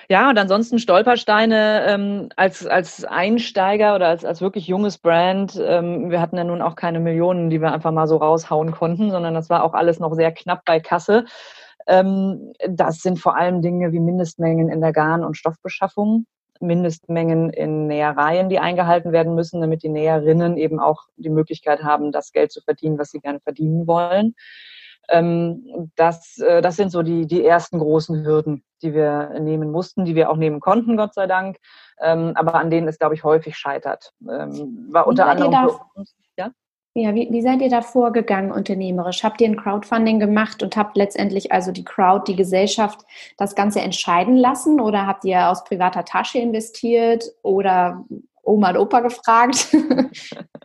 [0.07, 5.59] Ja, und ansonsten Stolpersteine ähm, als, als Einsteiger oder als, als wirklich junges Brand.
[5.59, 9.09] Ähm, wir hatten ja nun auch keine Millionen, die wir einfach mal so raushauen konnten,
[9.09, 11.25] sondern das war auch alles noch sehr knapp bei Kasse.
[11.87, 16.25] Ähm, das sind vor allem Dinge wie Mindestmengen in der Garn- und Stoffbeschaffung,
[16.59, 22.11] Mindestmengen in Nähereien, die eingehalten werden müssen, damit die Näherinnen eben auch die Möglichkeit haben,
[22.11, 24.35] das Geld zu verdienen, was sie gerne verdienen wollen.
[25.09, 30.05] Ähm, das, äh, das sind so die, die ersten großen Hürden, die wir nehmen mussten,
[30.05, 31.57] die wir auch nehmen konnten, Gott sei Dank,
[31.99, 34.11] ähm, aber an denen es, glaube ich, häufig scheitert.
[34.21, 36.51] Ähm, war unter anderem für uns, ja?
[36.97, 39.21] Ja, wie, wie seid ihr da vorgegangen unternehmerisch?
[39.23, 43.01] Habt ihr ein Crowdfunding gemacht und habt letztendlich also die Crowd, die Gesellschaft,
[43.37, 44.79] das Ganze entscheiden lassen?
[44.79, 48.05] Oder habt ihr aus privater Tasche investiert oder
[48.45, 49.67] Oma und Opa gefragt?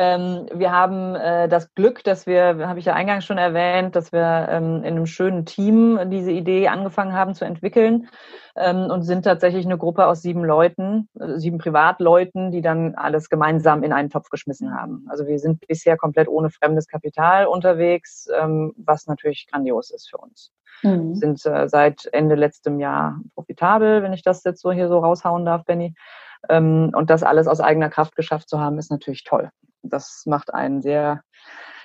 [0.00, 4.12] Ähm, wir haben äh, das Glück, dass wir, habe ich ja eingangs schon erwähnt, dass
[4.12, 8.08] wir ähm, in einem schönen Team diese Idee angefangen haben zu entwickeln
[8.54, 13.28] ähm, und sind tatsächlich eine Gruppe aus sieben Leuten, äh, sieben Privatleuten, die dann alles
[13.28, 15.04] gemeinsam in einen Topf geschmissen haben.
[15.08, 20.18] Also wir sind bisher komplett ohne fremdes Kapital unterwegs, ähm, was natürlich grandios ist für
[20.18, 20.52] uns.
[20.84, 21.16] Mhm.
[21.16, 25.44] Sind äh, seit Ende letztem Jahr profitabel, wenn ich das jetzt so hier so raushauen
[25.44, 25.94] darf, Benny.
[26.48, 29.50] Ähm, und das alles aus eigener Kraft geschafft zu haben, ist natürlich toll
[29.82, 31.22] das macht einen sehr,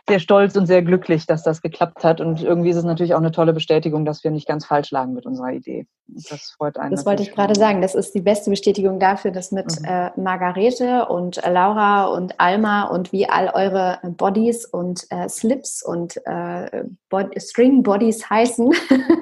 [0.08, 2.20] sehr stolz und sehr glücklich, dass das geklappt hat.
[2.20, 5.14] Und irgendwie ist es natürlich auch eine tolle Bestätigung, dass wir nicht ganz falsch lagen
[5.14, 5.88] mit unserer Idee.
[6.08, 6.92] Das freut einen.
[6.92, 7.82] Das wollte ich gerade sagen.
[7.82, 9.86] Das ist die beste Bestätigung dafür, dass mit mhm.
[9.86, 16.18] äh, Margarete und Laura und Alma und wie all eure Bodies und äh, Slips und
[16.26, 18.74] äh, Bod String Bodies heißen,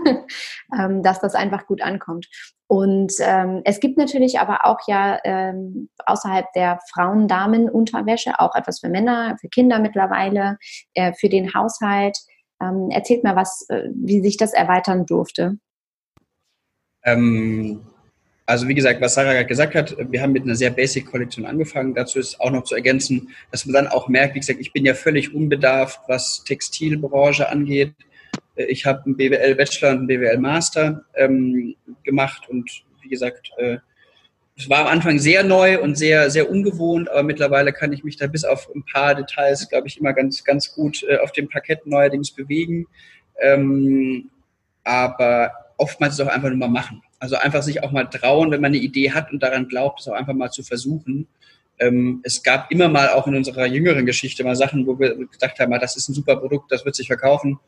[0.80, 2.28] ähm, dass das einfach gut ankommt.
[2.72, 8.88] Und ähm, es gibt natürlich aber auch ja ähm, außerhalb der Frauen-Damen-Unterwäsche auch etwas für
[8.88, 10.58] Männer, für Kinder mittlerweile,
[10.94, 12.18] äh, für den Haushalt.
[12.62, 15.58] Ähm, erzählt mal was, äh, wie sich das erweitern durfte.
[17.04, 17.82] Ähm,
[18.46, 21.94] also wie gesagt, was Sarah gerade gesagt hat, wir haben mit einer sehr Basic-Kollektion angefangen.
[21.94, 24.86] Dazu ist auch noch zu ergänzen, dass man dann auch merkt, wie gesagt, ich bin
[24.86, 27.96] ja völlig unbedarft, was Textilbranche angeht.
[28.70, 32.70] Ich habe einen BWL-Bachelor und einen BWL-Master ähm, gemacht und
[33.02, 33.78] wie gesagt, äh,
[34.58, 38.18] es war am Anfang sehr neu und sehr, sehr ungewohnt, aber mittlerweile kann ich mich
[38.18, 41.50] da bis auf ein paar Details, glaube ich, immer ganz, ganz gut äh, auf dem
[41.50, 42.86] Parkett neuerdings bewegen.
[43.40, 44.30] Ähm,
[44.84, 47.02] aber oftmals ist es auch einfach nur mal machen.
[47.20, 50.08] Also einfach sich auch mal trauen, wenn man eine Idee hat und daran glaubt, es
[50.08, 51.28] auch einfach mal zu versuchen.
[51.80, 55.60] Ähm, es gab immer mal auch in unserer jüngeren Geschichte mal Sachen, wo wir gedacht
[55.60, 57.60] haben, ah, das ist ein super Produkt, das wird sich verkaufen.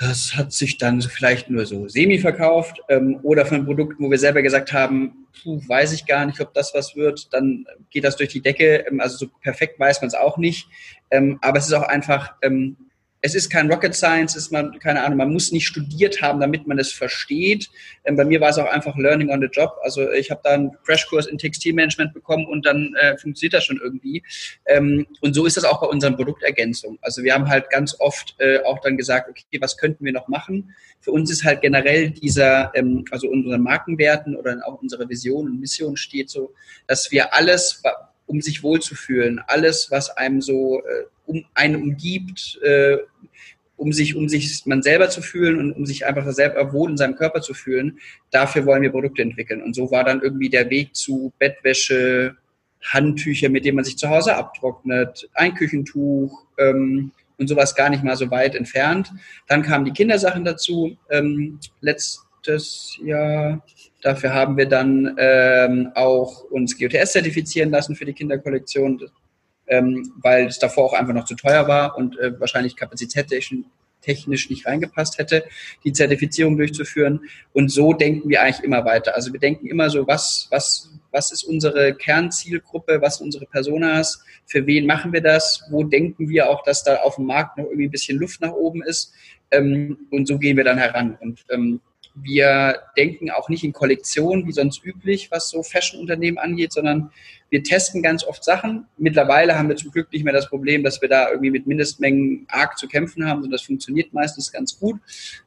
[0.00, 4.18] Das hat sich dann vielleicht nur so semi verkauft ähm, oder von Produkten, wo wir
[4.18, 7.28] selber gesagt haben, puh, weiß ich gar nicht, ob das was wird.
[7.34, 8.86] Dann geht das durch die Decke.
[8.88, 10.68] Ähm, also so perfekt weiß man es auch nicht.
[11.10, 12.78] Ähm, aber es ist auch einfach ähm,
[13.22, 16.66] es ist kein Rocket Science, ist man, keine Ahnung, man muss nicht studiert haben, damit
[16.66, 17.68] man es versteht.
[18.04, 19.76] Ähm, bei mir war es auch einfach Learning on the Job.
[19.82, 23.80] Also ich habe da einen Crashkurs in Textilmanagement bekommen und dann äh, funktioniert das schon
[23.82, 24.22] irgendwie.
[24.66, 26.98] Ähm, und so ist das auch bei unseren Produktergänzungen.
[27.02, 30.28] Also wir haben halt ganz oft äh, auch dann gesagt, okay, was könnten wir noch
[30.28, 30.74] machen?
[31.00, 35.60] Für uns ist halt generell dieser, ähm, also unseren Markenwerten oder auch unsere Vision und
[35.60, 36.54] Mission steht so,
[36.86, 37.82] dass wir alles,
[38.30, 42.98] um sich wohlzufühlen, alles, was einem so äh, um einen umgibt, äh,
[43.76, 46.96] um sich, um sich man selber zu fühlen und um sich einfach selber wohl in
[46.96, 47.98] seinem Körper zu fühlen,
[48.30, 49.62] dafür wollen wir Produkte entwickeln.
[49.62, 52.36] Und so war dann irgendwie der Weg zu Bettwäsche,
[52.82, 58.04] Handtücher, mit denen man sich zu Hause abtrocknet, ein Küchentuch ähm, und sowas gar nicht
[58.04, 59.12] mal so weit entfernt.
[59.48, 60.96] Dann kamen die Kindersachen dazu.
[61.10, 61.58] Ähm,
[62.46, 63.62] letztes Jahr
[64.02, 69.10] Dafür haben wir dann ähm, auch uns GOTS zertifizieren lassen für die Kinderkollektion
[69.70, 74.66] ähm, weil es davor auch einfach noch zu teuer war und äh, wahrscheinlich kapazitätstechnisch nicht
[74.66, 75.44] reingepasst hätte,
[75.84, 77.20] die Zertifizierung durchzuführen.
[77.52, 79.14] Und so denken wir eigentlich immer weiter.
[79.14, 84.24] Also wir denken immer so, was, was, was ist unsere Kernzielgruppe, was sind unsere Personas,
[84.46, 87.66] für wen machen wir das, wo denken wir auch, dass da auf dem Markt noch
[87.66, 89.12] irgendwie ein bisschen Luft nach oben ist.
[89.52, 91.16] Ähm, und so gehen wir dann heran.
[91.20, 91.80] Und ähm,
[92.22, 97.10] wir denken auch nicht in Kollektionen wie sonst üblich, was so Fashion-Unternehmen angeht, sondern
[97.50, 98.86] wir testen ganz oft Sachen.
[98.96, 102.46] Mittlerweile haben wir zum Glück nicht mehr das Problem, dass wir da irgendwie mit Mindestmengen
[102.48, 105.00] arg zu kämpfen haben, sondern das funktioniert meistens ganz gut.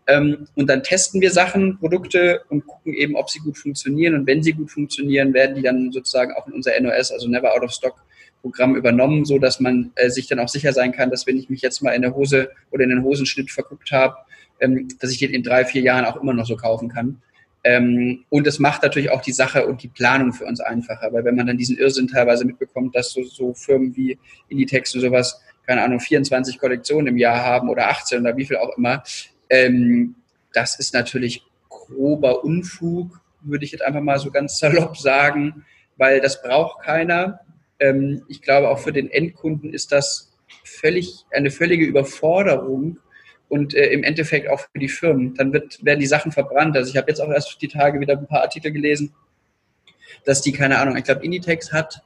[0.08, 4.16] Ähm, und dann testen wir Sachen, Produkte und gucken eben, ob sie gut funktionieren.
[4.16, 7.54] Und wenn sie gut funktionieren, werden die dann sozusagen auch in unser NOS, also Never
[7.54, 7.96] Out of Stock,
[8.42, 11.50] Programm übernommen, so dass man äh, sich dann auch sicher sein kann, dass wenn ich
[11.50, 14.18] mich jetzt mal in der Hose oder in den Hosenschnitt verguckt habe,
[14.64, 17.22] ähm, dass ich den in drei, vier Jahren auch immer noch so kaufen kann.
[17.66, 21.24] Ähm, und es macht natürlich auch die Sache und die Planung für uns einfacher, weil
[21.24, 24.18] wenn man dann diesen Irrsinn teilweise mitbekommt, dass so, so Firmen wie
[24.50, 28.58] Inditex und sowas, keine Ahnung, 24 Kollektionen im Jahr haben oder 18 oder wie viel
[28.58, 29.04] auch immer,
[29.50, 30.16] ähm,
[30.54, 35.66] das ist natürlich grober Unfug, würde ich jetzt einfach mal so ganz salopp sagen,
[35.98, 37.40] weil das braucht keiner.
[37.80, 40.34] Ähm, ich glaube, auch für den Endkunden ist das
[40.66, 42.98] völlig, eine völlige Überforderung,
[43.54, 45.36] und äh, im Endeffekt auch für die Firmen.
[45.36, 46.76] Dann wird, werden die Sachen verbrannt.
[46.76, 49.14] Also ich habe jetzt auch erst die Tage wieder ein paar Artikel gelesen,
[50.26, 52.02] dass die, keine Ahnung, ich glaube, Inditex hat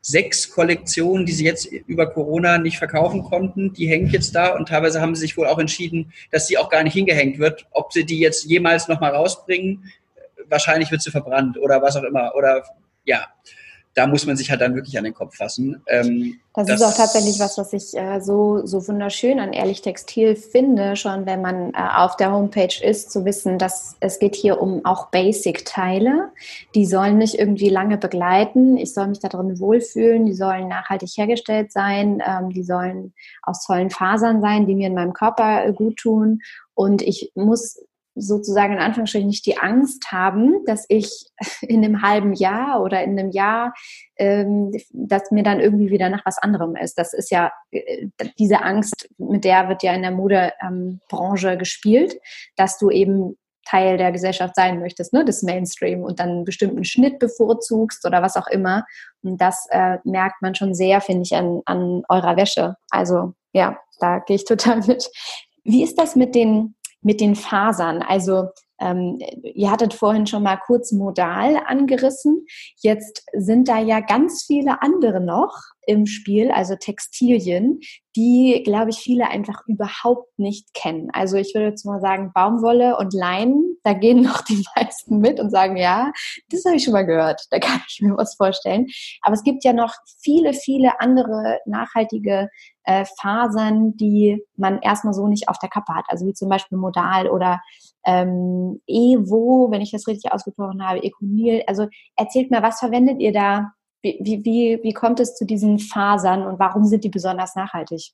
[0.00, 4.68] sechs Kollektionen, die sie jetzt über Corona nicht verkaufen konnten, die hängen jetzt da und
[4.68, 7.66] teilweise haben sie sich wohl auch entschieden, dass sie auch gar nicht hingehängt wird.
[7.72, 9.90] Ob sie die jetzt jemals nochmal rausbringen,
[10.48, 12.36] wahrscheinlich wird sie verbrannt oder was auch immer.
[12.36, 12.62] Oder
[13.04, 13.26] ja,
[13.96, 15.82] da muss man sich halt dann wirklich an den Kopf fassen.
[15.86, 19.80] Ähm, das, das, ist auch tatsächlich was, was ich äh, so, so wunderschön an Ehrlich
[19.80, 24.34] Textil finde, schon wenn man äh, auf der Homepage ist, zu wissen, dass es geht
[24.34, 26.30] hier um auch Basic-Teile.
[26.74, 28.76] Die sollen nicht irgendwie lange begleiten.
[28.76, 30.26] Ich soll mich da drin wohlfühlen.
[30.26, 32.22] Die sollen nachhaltig hergestellt sein.
[32.26, 36.42] Ähm, die sollen aus tollen Fasern sein, die mir in meinem Körper äh, gut tun.
[36.74, 37.82] Und ich muss
[38.16, 41.26] sozusagen in Anführungsstrichen nicht die Angst haben, dass ich
[41.62, 43.74] in einem halben Jahr oder in einem Jahr,
[44.16, 46.98] ähm, dass mir dann irgendwie wieder nach was anderem ist.
[46.98, 52.18] Das ist ja äh, diese Angst, mit der wird ja in der Modebranche ähm, gespielt,
[52.56, 56.84] dass du eben Teil der Gesellschaft sein möchtest, ne, des Mainstream und dann einen bestimmten
[56.84, 58.84] Schnitt bevorzugst oder was auch immer.
[59.22, 62.76] Und das äh, merkt man schon sehr, finde ich, an, an eurer Wäsche.
[62.90, 65.10] Also ja, da gehe ich total mit.
[65.64, 66.75] Wie ist das mit den
[67.06, 68.02] mit den Fasern.
[68.02, 68.48] Also
[68.80, 72.44] ähm, ihr hattet vorhin schon mal kurz modal angerissen.
[72.78, 77.80] Jetzt sind da ja ganz viele andere noch im Spiel, also Textilien,
[78.16, 81.10] die, glaube ich, viele einfach überhaupt nicht kennen.
[81.12, 85.38] Also ich würde jetzt mal sagen, Baumwolle und Leinen, da gehen noch die meisten mit
[85.38, 86.12] und sagen, ja,
[86.50, 88.86] das habe ich schon mal gehört, da kann ich mir was vorstellen.
[89.22, 92.48] Aber es gibt ja noch viele, viele andere nachhaltige
[92.84, 96.06] äh, Fasern, die man erstmal so nicht auf der Kappe hat.
[96.08, 97.60] Also wie zum Beispiel Modal oder
[98.06, 101.62] ähm, Evo, wenn ich das richtig ausgesprochen habe, Econil.
[101.66, 103.72] Also erzählt mir, was verwendet ihr da?
[104.20, 108.12] Wie, wie, wie kommt es zu diesen Fasern und warum sind die besonders nachhaltig?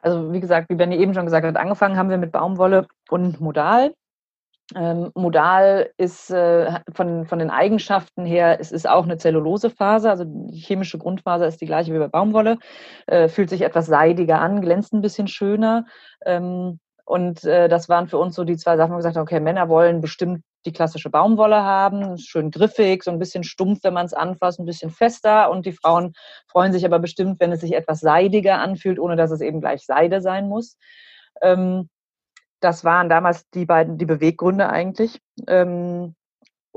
[0.00, 3.40] Also wie gesagt, wie Benny eben schon gesagt hat, angefangen haben wir mit Baumwolle und
[3.40, 3.92] Modal.
[4.76, 10.24] Ähm, Modal ist äh, von, von den Eigenschaften her, es ist auch eine Zellulosefaser, also
[10.26, 12.58] die chemische Grundfaser ist die gleiche wie bei Baumwolle,
[13.06, 15.86] äh, fühlt sich etwas seidiger an, glänzt ein bisschen schöner.
[16.24, 19.22] Ähm, und äh, das waren für uns so die zwei Sachen, wo wir gesagt haben,
[19.22, 23.94] okay, Männer wollen bestimmt die klassische Baumwolle haben, schön griffig, so ein bisschen stumpf, wenn
[23.94, 25.50] man es anfasst, ein bisschen fester.
[25.50, 26.12] Und die Frauen
[26.46, 29.84] freuen sich aber bestimmt, wenn es sich etwas seidiger anfühlt, ohne dass es eben gleich
[29.84, 30.76] Seide sein muss.
[31.42, 31.88] Ähm,
[32.60, 35.20] das waren damals die beiden, die Beweggründe eigentlich.
[35.46, 36.16] Ähm,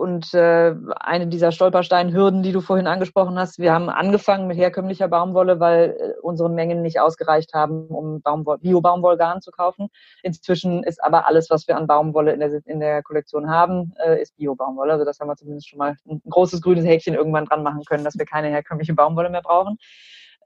[0.02, 5.08] und äh, eine dieser Stolpersteinhürden, die du vorhin angesprochen hast, wir haben angefangen mit herkömmlicher
[5.08, 8.24] Baumwolle, weil äh, unsere Mengen nicht ausgereicht haben, um
[8.62, 9.90] Bio-Baumwollgarn zu kaufen.
[10.24, 14.20] Inzwischen ist aber alles, was wir an Baumwolle in der, in der Kollektion haben, äh,
[14.20, 14.94] ist Bio-Baumwolle.
[14.94, 18.04] Also das haben wir zumindest schon mal ein großes grünes Häkchen irgendwann dran machen können,
[18.04, 19.78] dass wir keine herkömmliche Baumwolle mehr brauchen.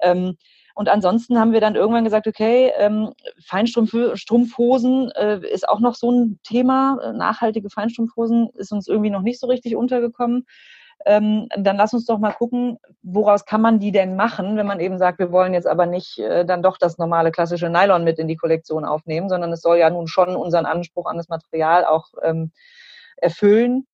[0.02, 0.36] Ähm,
[0.76, 3.14] und ansonsten haben wir dann irgendwann gesagt, okay, ähm,
[3.46, 7.00] Feinstrumpfhosen äh, ist auch noch so ein Thema.
[7.02, 10.46] Äh, nachhaltige Feinstrumpfhosen ist uns irgendwie noch nicht so richtig untergekommen.
[11.06, 14.82] Ähm, dann lass uns doch mal gucken, woraus kann man die denn machen, wenn man
[14.82, 18.20] eben sagt, wir wollen jetzt aber nicht äh, dann doch das normale klassische Nylon mit
[18.20, 21.86] in die Kollektion aufnehmen, sondern es soll ja nun schon unseren Anspruch an das Material
[21.86, 22.52] auch ähm,
[23.16, 23.88] erfüllen.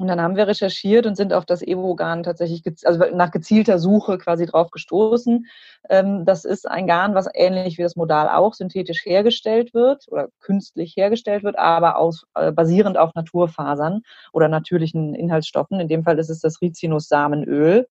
[0.00, 4.16] Und dann haben wir recherchiert und sind auf das Evo-Garn tatsächlich, also nach gezielter Suche
[4.16, 5.46] quasi drauf gestoßen.
[5.90, 10.28] Ähm, das ist ein Garn, was ähnlich wie das Modal auch synthetisch hergestellt wird oder
[10.38, 15.80] künstlich hergestellt wird, aber aus, äh, basierend auf Naturfasern oder natürlichen Inhaltsstoffen.
[15.80, 17.88] In dem Fall ist es das Rizinus-Samenöl.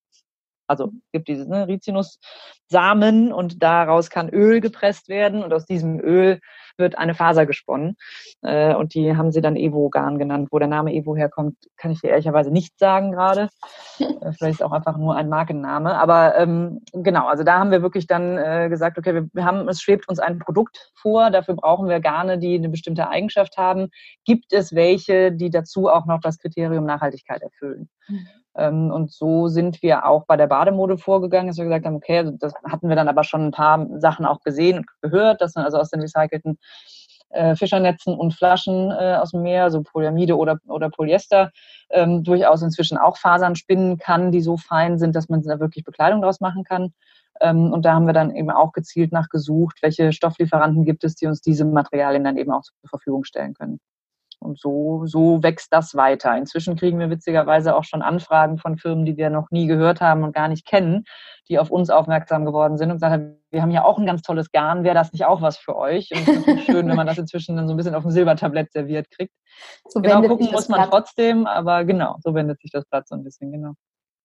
[0.68, 6.40] Also gibt dieses ne, Rizinus-Samen und daraus kann Öl gepresst werden und aus diesem Öl
[6.78, 7.96] wird eine Faser gesponnen.
[8.42, 10.50] Äh, und die haben sie dann Evo-Garn genannt.
[10.52, 13.50] Wo der Name Evo herkommt, kann ich dir ehrlicherweise nicht sagen gerade.
[14.00, 15.96] Äh, vielleicht ist auch einfach nur ein Markenname.
[15.96, 19.68] Aber ähm, genau, also da haben wir wirklich dann äh, gesagt, okay, wir, wir haben,
[19.68, 23.90] es schwebt uns ein Produkt vor, dafür brauchen wir Garne, die eine bestimmte Eigenschaft haben.
[24.24, 27.90] Gibt es welche, die dazu auch noch das Kriterium Nachhaltigkeit erfüllen?
[28.08, 28.28] Mhm.
[28.58, 32.20] Ähm, und so sind wir auch bei der Bademode vorgegangen, dass wir gesagt haben, okay,
[32.20, 35.56] also das hatten wir dann aber schon ein paar Sachen auch gesehen und gehört, dass
[35.56, 36.58] man also aus den recycelten
[37.30, 41.52] äh, Fischernetzen und Flaschen äh, aus dem Meer, so Polyamide oder, oder Polyester,
[41.90, 45.84] ähm, durchaus inzwischen auch Fasern spinnen kann, die so fein sind, dass man da wirklich
[45.84, 46.94] Bekleidung draus machen kann.
[47.42, 51.28] Ähm, und da haben wir dann eben auch gezielt nachgesucht, welche Stofflieferanten gibt es, die
[51.28, 53.80] uns diese Materialien dann eben auch zur Verfügung stellen können.
[54.40, 56.38] Und so, so wächst das weiter.
[56.38, 60.24] Inzwischen kriegen wir witzigerweise auch schon Anfragen von Firmen, die wir noch nie gehört haben
[60.24, 61.06] und gar nicht kennen,
[61.50, 64.52] die auf uns aufmerksam geworden sind und sagen, wir haben ja auch ein ganz tolles
[64.52, 66.12] Garn, wäre das nicht auch was für euch?
[66.12, 68.12] Und es ist natürlich schön, wenn man das inzwischen dann so ein bisschen auf dem
[68.12, 69.34] Silbertablett serviert kriegt.
[69.88, 70.92] So genau gucken muss man Blatt.
[70.92, 73.74] trotzdem, aber genau, so wendet sich das Blatt so ein bisschen, genau.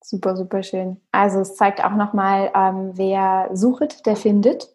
[0.05, 1.01] Super, super schön.
[1.13, 4.69] Also es zeigt auch nochmal, ähm, wer sucht, der findet.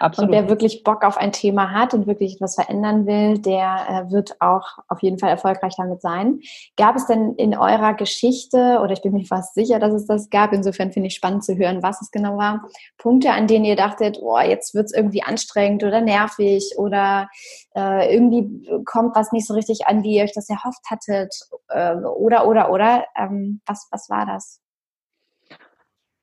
[0.00, 0.30] Absolut.
[0.30, 4.10] Und wer wirklich Bock auf ein Thema hat und wirklich etwas verändern will, der äh,
[4.10, 6.40] wird auch auf jeden Fall erfolgreich damit sein.
[6.78, 10.30] Gab es denn in eurer Geschichte, oder ich bin mir fast sicher, dass es das
[10.30, 12.64] gab, insofern finde ich spannend zu hören, was es genau war,
[12.96, 17.28] Punkte, an denen ihr dachtet, oh, jetzt wird es irgendwie anstrengend oder nervig oder
[17.76, 21.34] äh, irgendwie kommt was nicht so richtig an, wie ihr euch das erhofft hattet
[21.68, 23.04] äh, oder, oder, oder.
[23.18, 24.62] Ähm, was, was war das?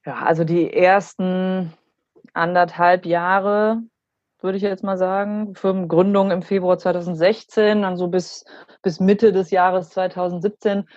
[0.03, 1.73] Ja, also die ersten
[2.37, 3.81] anderthalb Jahre,
[4.39, 5.55] würde ich jetzt mal sagen.
[5.55, 8.45] Firmengründung im Februar 2016, dann so bis,
[8.81, 10.87] bis Mitte des Jahres 2017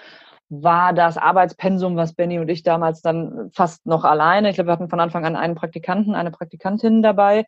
[0.50, 4.50] war das Arbeitspensum, was Benny und ich damals dann fast noch alleine.
[4.50, 7.44] Ich glaube, wir hatten von Anfang an einen Praktikanten, eine Praktikantin dabei.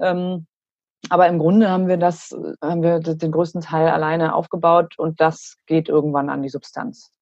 [0.00, 0.46] Ähm,
[1.08, 5.56] aber im Grunde haben wir das, haben wir den größten Teil alleine aufgebaut und das
[5.66, 7.12] geht irgendwann an die Substanz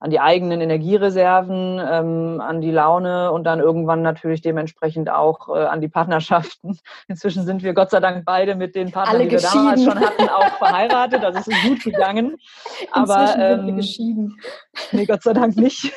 [0.00, 5.66] an die eigenen Energiereserven, ähm, an die Laune und dann irgendwann natürlich dementsprechend auch äh,
[5.66, 6.78] an die Partnerschaften.
[7.08, 10.00] Inzwischen sind wir Gott sei Dank beide mit den Partnern, Alle die wir damals schon
[10.00, 11.22] hatten, auch verheiratet.
[11.22, 12.36] Also es ist gut gegangen.
[12.92, 14.36] Aber ähm, wir geschieden.
[14.92, 15.92] Nee, Gott sei Dank nicht.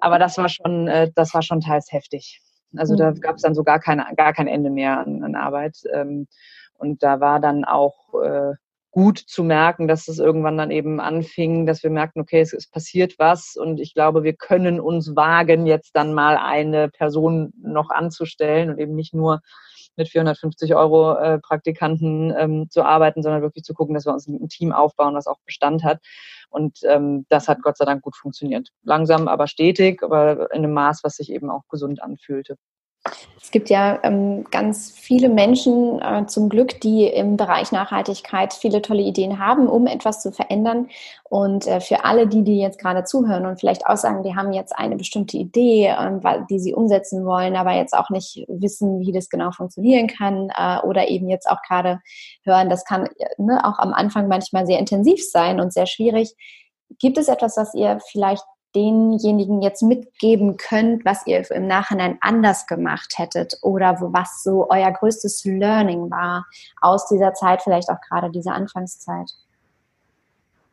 [0.00, 2.40] Aber das war schon, äh, das war schon teils heftig.
[2.76, 2.98] Also mhm.
[2.98, 5.76] da gab es dann so gar, keine, gar kein Ende mehr an, an Arbeit.
[5.92, 6.26] Ähm,
[6.78, 8.54] und da war dann auch äh,
[8.90, 12.68] gut zu merken, dass es irgendwann dann eben anfing, dass wir merkten, okay, es, es,
[12.68, 17.90] passiert was und ich glaube, wir können uns wagen, jetzt dann mal eine Person noch
[17.90, 19.40] anzustellen und eben nicht nur
[19.96, 24.26] mit 450 Euro äh, Praktikanten ähm, zu arbeiten, sondern wirklich zu gucken, dass wir uns
[24.26, 26.00] ein Team aufbauen, was auch Bestand hat.
[26.48, 28.70] Und ähm, das hat Gott sei Dank gut funktioniert.
[28.82, 32.56] Langsam, aber stetig, aber in einem Maß, was sich eben auch gesund anfühlte.
[33.42, 38.80] Es gibt ja ähm, ganz viele Menschen äh, zum Glück, die im Bereich Nachhaltigkeit viele
[38.80, 40.88] tolle Ideen haben, um etwas zu verändern.
[41.24, 44.52] Und äh, für alle, die, die jetzt gerade zuhören und vielleicht auch sagen, die haben
[44.52, 49.10] jetzt eine bestimmte Idee, äh, die sie umsetzen wollen, aber jetzt auch nicht wissen, wie
[49.10, 51.98] das genau funktionieren kann äh, oder eben jetzt auch gerade
[52.44, 56.36] hören, das kann ne, auch am Anfang manchmal sehr intensiv sein und sehr schwierig.
[57.00, 58.44] Gibt es etwas, was ihr vielleicht
[58.74, 64.92] denjenigen jetzt mitgeben könnt, was ihr im Nachhinein anders gemacht hättet oder was so euer
[64.92, 66.46] größtes Learning war
[66.80, 69.30] aus dieser Zeit, vielleicht auch gerade dieser Anfangszeit?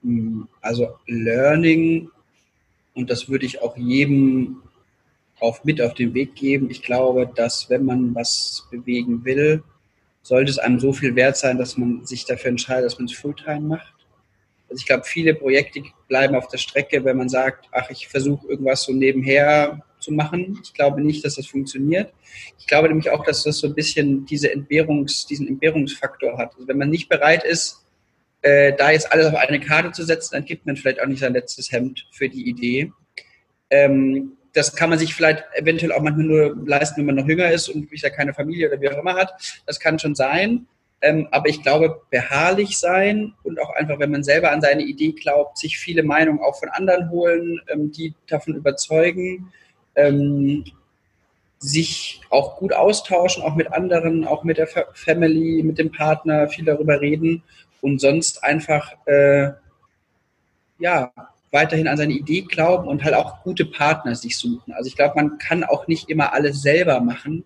[0.03, 2.09] Hm, also Learning,
[2.93, 4.61] und das würde ich auch jedem
[5.39, 6.69] auf, mit auf den Weg geben.
[6.69, 9.63] Ich glaube, dass wenn man was bewegen will,
[10.21, 13.13] sollte es einem so viel wert sein, dass man sich dafür entscheidet, dass man es
[13.13, 13.93] Fulltime macht.
[14.70, 18.47] Also ich glaube, viele Projekte bleiben auf der Strecke, wenn man sagt, ach, ich versuche
[18.47, 20.59] irgendwas so nebenher zu machen.
[20.63, 22.13] Ich glaube nicht, dass das funktioniert.
[22.59, 26.53] Ich glaube nämlich auch, dass das so ein bisschen diese Entbehrungs, diesen Entbehrungsfaktor hat.
[26.55, 27.86] Also wenn man nicht bereit ist,
[28.41, 31.20] äh, da jetzt alles auf eine Karte zu setzen, dann gibt man vielleicht auch nicht
[31.20, 32.91] sein letztes Hemd für die Idee.
[33.70, 37.51] Ähm, das kann man sich vielleicht eventuell auch manchmal nur leisten, wenn man noch jünger
[37.51, 39.34] ist und ja keine Familie oder wie auch immer hat.
[39.65, 40.68] Das kann schon sein.
[41.01, 45.11] Ähm, aber ich glaube, beharrlich sein und auch einfach, wenn man selber an seine Idee
[45.11, 49.51] glaubt, sich viele Meinungen auch von anderen holen, ähm, die davon überzeugen,
[49.95, 50.65] ähm,
[51.59, 56.65] sich auch gut austauschen, auch mit anderen, auch mit der Family, mit dem Partner, viel
[56.65, 57.43] darüber reden
[57.81, 59.51] und sonst einfach, äh,
[60.79, 61.11] ja,
[61.51, 64.73] weiterhin an seine Idee glauben und halt auch gute Partner sich suchen.
[64.73, 67.45] Also ich glaube, man kann auch nicht immer alles selber machen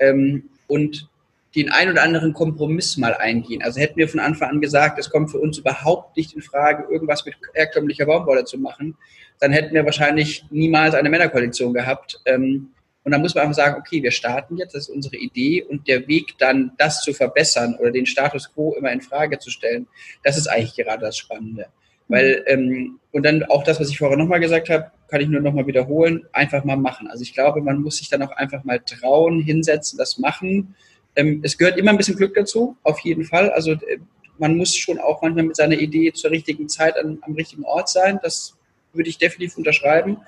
[0.00, 1.08] ähm, und
[1.56, 3.62] den ein oder anderen Kompromiss mal eingehen.
[3.62, 6.86] Also hätten wir von Anfang an gesagt, es kommt für uns überhaupt nicht in Frage,
[6.92, 8.96] irgendwas mit herkömmlicher Baumwolle zu machen,
[9.40, 12.20] dann hätten wir wahrscheinlich niemals eine Männerkollektion gehabt.
[12.26, 12.68] Ähm,
[13.04, 15.86] und dann muss man einfach sagen, okay, wir starten jetzt, das ist unsere Idee und
[15.86, 19.86] der Weg dann, das zu verbessern oder den Status quo immer in Frage zu stellen,
[20.24, 21.66] das ist eigentlich gerade das Spannende.
[22.08, 25.40] Weil, ähm, und dann auch das, was ich vorher nochmal gesagt habe, kann ich nur
[25.40, 27.08] nochmal wiederholen, einfach mal machen.
[27.08, 30.74] Also ich glaube, man muss sich dann auch einfach mal trauen, hinsetzen, das machen.
[31.16, 33.50] Ähm, es gehört immer ein bisschen Glück dazu, auf jeden Fall.
[33.50, 33.98] Also äh,
[34.38, 37.88] man muss schon auch manchmal mit seiner Idee zur richtigen Zeit an, am richtigen Ort
[37.88, 38.20] sein.
[38.22, 38.56] Das
[38.92, 40.18] würde ich definitiv unterschreiben.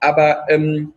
[0.00, 0.92] Aber ähm,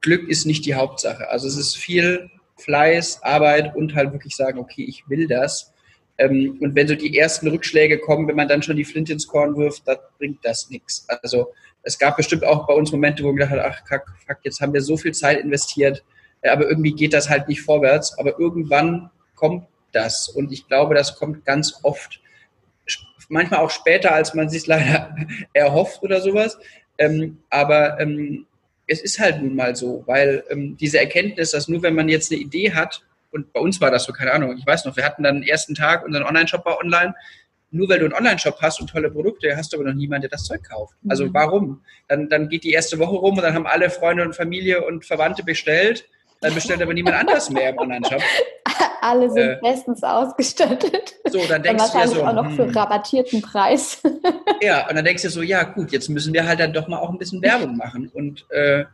[0.00, 1.28] Glück ist nicht die Hauptsache.
[1.28, 5.72] Also es ist viel Fleiß, Arbeit und halt wirklich sagen, okay, ich will das.
[6.18, 9.26] Ähm, und wenn so die ersten Rückschläge kommen, wenn man dann schon die Flinte ins
[9.26, 11.06] Korn wirft, dann bringt das nichts.
[11.22, 14.38] Also es gab bestimmt auch bei uns Momente, wo wir gedacht haben, ach kack, fuck,
[14.42, 16.04] jetzt haben wir so viel Zeit investiert,
[16.42, 18.18] aber irgendwie geht das halt nicht vorwärts.
[18.18, 20.28] Aber irgendwann kommt das.
[20.28, 22.20] Und ich glaube, das kommt ganz oft,
[23.28, 25.14] manchmal auch später, als man sich leider
[25.52, 26.58] erhofft oder sowas.
[26.98, 28.46] Ähm, aber ähm,
[28.86, 32.32] es ist halt nun mal so, weil ähm, diese Erkenntnis, dass nur wenn man jetzt
[32.32, 35.04] eine Idee hat und bei uns war das so, keine Ahnung, ich weiß noch, wir
[35.04, 37.14] hatten dann den ersten Tag, unseren Online-Shop war online.
[37.72, 40.30] Nur weil du einen Online-Shop hast und tolle Produkte, hast du aber noch niemanden, der
[40.30, 40.96] das Zeug kauft.
[41.08, 41.34] Also mhm.
[41.34, 41.84] warum?
[42.08, 45.04] Dann, dann geht die erste Woche rum und dann haben alle Freunde und Familie und
[45.04, 46.08] Verwandte bestellt.
[46.40, 48.22] Dann bestellt aber niemand anders mehr im Online-Shop.
[49.02, 51.16] Alle sind äh, bestens ausgestattet.
[51.30, 52.76] So, dann denkst und wahrscheinlich du ja so, auch noch für hm.
[52.76, 54.02] rabattierten Preis.
[54.62, 56.98] ja, und dann denkst du so, ja gut, jetzt müssen wir halt dann doch mal
[56.98, 58.10] auch ein bisschen Werbung machen.
[58.12, 58.84] Und äh,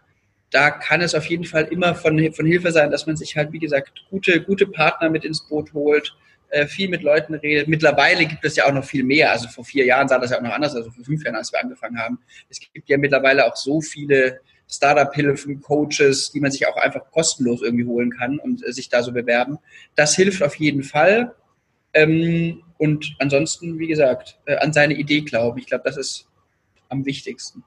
[0.50, 3.52] da kann es auf jeden Fall immer von, von Hilfe sein, dass man sich halt,
[3.52, 6.16] wie gesagt, gute, gute Partner mit ins Boot holt,
[6.50, 7.68] äh, viel mit Leuten redet.
[7.68, 9.30] Mittlerweile gibt es ja auch noch viel mehr.
[9.30, 11.52] Also vor vier Jahren sah das ja auch noch anders, also vor fünf Jahren, als
[11.52, 12.18] wir angefangen haben.
[12.48, 17.62] Es gibt ja mittlerweile auch so viele Startup-Hilfen, Coaches, die man sich auch einfach kostenlos
[17.62, 19.58] irgendwie holen kann und äh, sich da so bewerben.
[19.94, 21.34] Das hilft auf jeden Fall.
[21.94, 25.58] Ähm, und ansonsten, wie gesagt, äh, an seine Idee glauben.
[25.58, 26.26] Ich glaube, das ist
[26.88, 27.64] am wichtigsten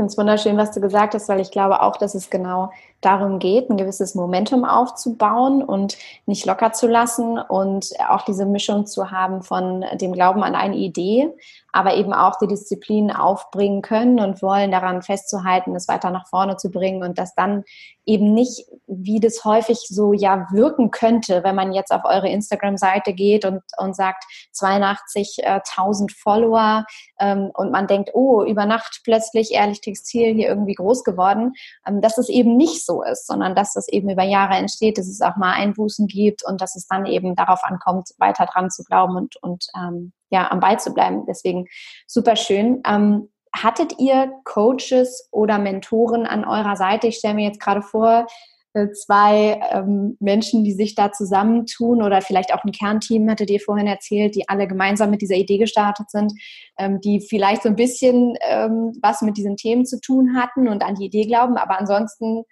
[0.00, 3.38] finde es wunderschön, was du gesagt hast, weil ich glaube auch, dass es genau darum
[3.38, 5.96] geht, ein gewisses Momentum aufzubauen und
[6.26, 10.76] nicht locker zu lassen und auch diese Mischung zu haben von dem Glauben an eine
[10.76, 11.30] Idee,
[11.72, 16.56] aber eben auch die Disziplin aufbringen können und wollen daran festzuhalten, es weiter nach vorne
[16.56, 17.64] zu bringen und das dann
[18.06, 23.12] eben nicht, wie das häufig so ja wirken könnte, wenn man jetzt auf eure Instagram-Seite
[23.12, 24.24] geht und, und sagt
[24.54, 26.84] 82.000 Follower
[27.20, 31.52] ähm, und man denkt, oh, über Nacht plötzlich ehrlich Textil hier irgendwie groß geworden,
[31.86, 35.08] ähm, dass es eben nicht so ist, sondern dass das eben über Jahre entsteht, dass
[35.08, 38.84] es auch mal Einbußen gibt und dass es dann eben darauf ankommt, weiter dran zu
[38.84, 41.24] glauben und, und ähm, ja, am Ball zu bleiben.
[41.26, 41.66] Deswegen
[42.06, 42.82] super schön.
[42.86, 47.06] Ähm, hattet ihr Coaches oder Mentoren an eurer Seite?
[47.06, 48.26] Ich stelle mir jetzt gerade vor,
[48.72, 53.58] äh, zwei ähm, Menschen, die sich da zusammentun oder vielleicht auch ein Kernteam, hattet ihr
[53.58, 56.32] vorhin erzählt, die alle gemeinsam mit dieser Idee gestartet sind,
[56.78, 60.84] ähm, die vielleicht so ein bisschen ähm, was mit diesen Themen zu tun hatten und
[60.84, 62.44] an die Idee glauben, aber ansonsten,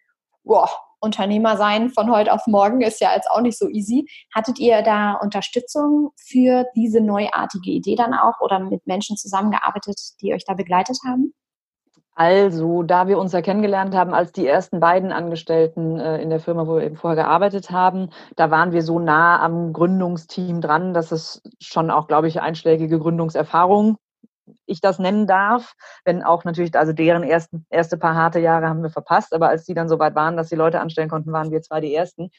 [0.49, 0.69] boah,
[1.01, 4.09] Unternehmer sein von heute auf morgen ist ja jetzt auch nicht so easy.
[4.35, 10.35] Hattet ihr da Unterstützung für diese neuartige Idee dann auch oder mit Menschen zusammengearbeitet, die
[10.35, 11.33] euch da begleitet haben?
[12.17, 16.41] Also, da wir uns ja kennengelernt haben als die ersten beiden Angestellten äh, in der
[16.41, 20.95] Firma, wo wir eben vorher gearbeitet haben, da waren wir so nah am Gründungsteam dran,
[20.95, 23.99] dass es schon auch, glaube ich, einschlägige Gründungserfahrungen
[24.67, 25.75] ich das nennen darf,
[26.05, 29.65] wenn auch natürlich, also deren ersten, erste paar harte Jahre haben wir verpasst, aber als
[29.65, 32.31] die dann so weit waren, dass die Leute anstellen konnten, waren wir zwar die Ersten.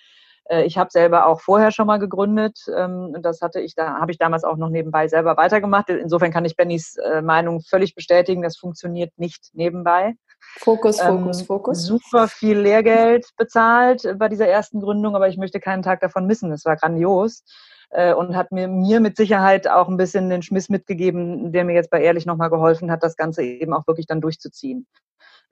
[0.49, 2.59] Äh, ich habe selber auch vorher schon mal gegründet.
[2.75, 5.89] Ähm, das hatte ich da, habe ich damals auch noch nebenbei selber weitergemacht.
[5.89, 8.41] Insofern kann ich Bennys äh, Meinung völlig bestätigen.
[8.41, 10.15] Das funktioniert nicht nebenbei.
[10.57, 11.83] Fokus, Fokus, ähm, Fokus.
[11.83, 16.51] Super viel Lehrgeld bezahlt bei dieser ersten Gründung, aber ich möchte keinen Tag davon missen.
[16.51, 17.43] Es war grandios
[17.89, 21.73] äh, und hat mir, mir mit Sicherheit auch ein bisschen den Schmiss mitgegeben, der mir
[21.73, 24.87] jetzt bei Ehrlich nochmal geholfen hat, das Ganze eben auch wirklich dann durchzuziehen.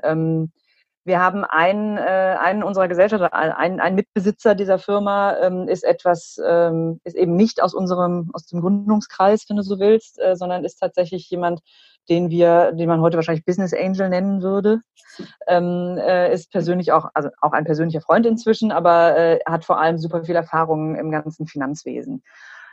[0.04, 0.52] Ähm,
[1.08, 6.40] wir haben einen, äh, einen unserer Gesellschafter, ein, ein Mitbesitzer dieser Firma ähm, ist etwas,
[6.46, 10.66] ähm, ist eben nicht aus unserem, aus dem Gründungskreis, wenn du so willst, äh, sondern
[10.66, 11.62] ist tatsächlich jemand,
[12.10, 14.82] den wir, den man heute wahrscheinlich Business Angel nennen würde.
[15.48, 19.80] Ähm, äh, ist persönlich auch, also auch ein persönlicher Freund inzwischen, aber äh, hat vor
[19.80, 22.22] allem super viel Erfahrung im ganzen Finanzwesen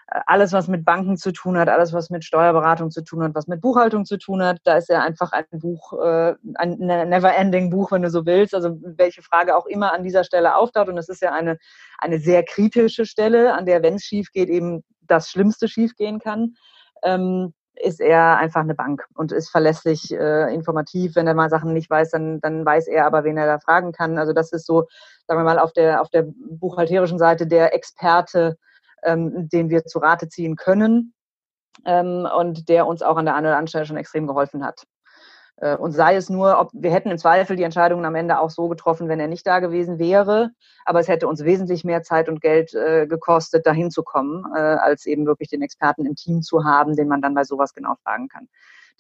[0.07, 3.47] alles, was mit Banken zu tun hat, alles, was mit Steuerberatung zu tun hat, was
[3.47, 7.71] mit Buchhaltung zu tun hat, da ist ja einfach ein Buch, äh, ein ne, never-ending
[7.71, 8.55] Buch, wenn du so willst.
[8.55, 10.89] Also welche Frage auch immer an dieser Stelle auftaucht.
[10.89, 11.59] Und es ist ja eine,
[11.99, 16.19] eine sehr kritische Stelle, an der, wenn es schief geht, eben das Schlimmste schief gehen
[16.19, 16.55] kann.
[17.03, 21.17] Ähm, ist er einfach eine Bank und ist verlässlich äh, informativ.
[21.17, 23.91] Wenn er mal Sachen nicht weiß, dann, dann weiß er aber, wen er da fragen
[23.91, 24.17] kann.
[24.17, 24.87] Also das ist so,
[25.27, 28.57] sagen wir mal, auf der, auf der buchhalterischen Seite der Experte
[29.05, 31.15] ähm, den wir zu Rate ziehen können
[31.85, 34.85] ähm, und der uns auch an der einen oder anderen Stelle schon extrem geholfen hat.
[35.57, 38.51] Äh, und sei es nur, ob wir hätten im Zweifel die Entscheidungen am Ende auch
[38.51, 40.51] so getroffen, wenn er nicht da gewesen wäre,
[40.85, 44.59] aber es hätte uns wesentlich mehr Zeit und Geld äh, gekostet, dahin zu kommen, äh,
[44.59, 47.95] als eben wirklich den Experten im Team zu haben, den man dann bei sowas genau
[48.03, 48.49] fragen kann.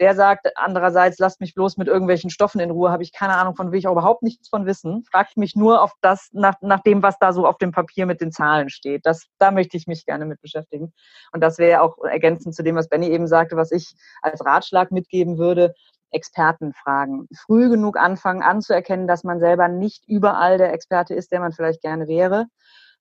[0.00, 3.54] Der sagt andererseits, lasst mich bloß mit irgendwelchen Stoffen in Ruhe, habe ich keine Ahnung
[3.54, 5.04] von, will ich auch überhaupt nichts von wissen.
[5.04, 8.20] Fragt mich nur auf das, nach, nach dem, was da so auf dem Papier mit
[8.20, 9.06] den Zahlen steht.
[9.06, 10.92] Das, da möchte ich mich gerne mit beschäftigen.
[11.32, 14.90] Und das wäre auch ergänzend zu dem, was Benny eben sagte, was ich als Ratschlag
[14.90, 15.74] mitgeben würde.
[16.10, 17.26] Experten fragen.
[17.46, 21.82] Früh genug anfangen anzuerkennen, dass man selber nicht überall der Experte ist, der man vielleicht
[21.82, 22.46] gerne wäre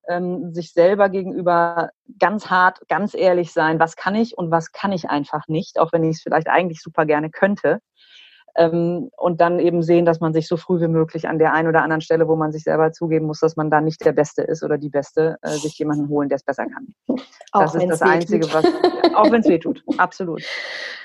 [0.08, 1.90] ähm, sich selber gegenüber
[2.20, 5.92] ganz hart, ganz ehrlich sein, was kann ich und was kann ich einfach nicht, auch
[5.94, 7.80] wenn ich es vielleicht eigentlich super gerne könnte.
[8.56, 11.68] Ähm, und dann eben sehen, dass man sich so früh wie möglich an der einen
[11.68, 14.44] oder anderen Stelle, wo man sich selber zugeben muss, dass man da nicht der Beste
[14.44, 16.94] ist oder die Beste, äh, sich jemanden holen, der es besser kann.
[17.52, 18.64] Auch das ist das Einzige, was,
[19.16, 20.44] auch wenn es weh tut, absolut.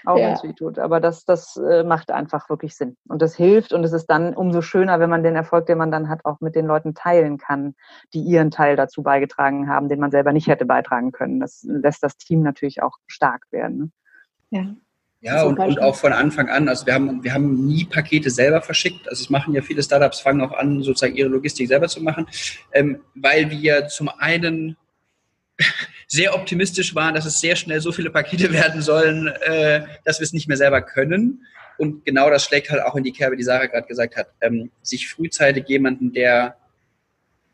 [0.04, 0.26] Auch ja.
[0.26, 0.78] wenn es weh tut.
[0.78, 2.96] Aber das, das äh, macht einfach wirklich Sinn.
[3.08, 5.90] Und das hilft und es ist dann umso schöner, wenn man den Erfolg, den man
[5.90, 7.74] dann hat, auch mit den Leuten teilen kann,
[8.14, 11.40] die ihren Teil dazu beigetragen haben, den man selber nicht hätte beitragen können.
[11.40, 13.78] Das lässt das Team natürlich auch stark werden.
[13.78, 13.90] Ne?
[14.50, 14.74] Ja.
[15.20, 18.62] Ja, und, und auch von Anfang an, also wir haben, wir haben nie Pakete selber
[18.62, 19.08] verschickt.
[19.08, 22.28] Also es machen ja viele Startups, fangen auch an, sozusagen ihre Logistik selber zu machen,
[22.72, 24.76] ähm, weil wir zum einen
[26.08, 30.24] sehr optimistisch waren, dass es sehr schnell so viele Pakete werden sollen, äh, dass wir
[30.24, 31.46] es nicht mehr selber können.
[31.76, 34.28] Und genau das schlägt halt auch in die Kerbe, die Sarah gerade gesagt hat.
[34.40, 36.56] Ähm, sich frühzeitig jemanden, der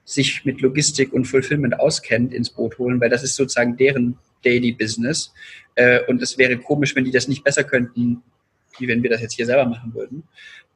[0.05, 4.73] sich mit Logistik und Fulfillment auskennt, ins Boot holen, weil das ist sozusagen deren Daily
[4.73, 5.33] Business.
[5.75, 8.23] Äh, und es wäre komisch, wenn die das nicht besser könnten,
[8.79, 10.25] wie wenn wir das jetzt hier selber machen würden.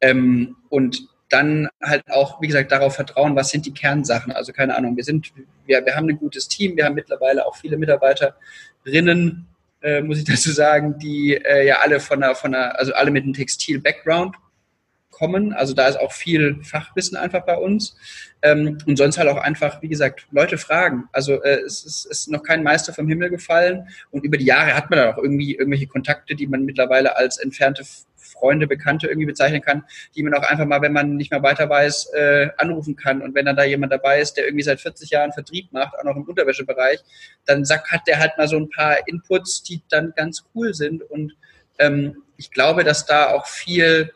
[0.01, 4.31] Ähm, und dann halt auch, wie gesagt, darauf vertrauen, was sind die Kernsachen.
[4.31, 5.31] Also keine Ahnung, wir sind,
[5.65, 9.47] wir, wir haben ein gutes Team, wir haben mittlerweile auch viele Mitarbeiterinnen,
[9.81, 13.11] äh, muss ich dazu sagen, die äh, ja alle von einer, von einer, also alle
[13.11, 14.35] mit einem Textil-Background
[15.19, 15.53] kommen.
[15.53, 17.95] Also da ist auch viel Fachwissen einfach bei uns.
[18.41, 21.09] Ähm, und sonst halt auch einfach, wie gesagt, Leute fragen.
[21.11, 23.89] Also äh, es ist, ist noch kein Meister vom Himmel gefallen.
[24.11, 27.37] Und über die Jahre hat man dann auch irgendwie irgendwelche Kontakte, die man mittlerweile als
[27.37, 27.83] entfernte
[28.29, 29.83] Freunde, Bekannte irgendwie bezeichnen kann,
[30.15, 33.21] die man auch einfach mal, wenn man nicht mehr weiter weiß, äh, anrufen kann.
[33.21, 36.03] Und wenn dann da jemand dabei ist, der irgendwie seit 40 Jahren Vertrieb macht, auch
[36.03, 36.99] noch im Unterwäschebereich,
[37.45, 41.01] dann sagt, hat der halt mal so ein paar Inputs, die dann ganz cool sind.
[41.03, 41.35] Und
[41.79, 44.11] ähm, ich glaube, dass da auch viel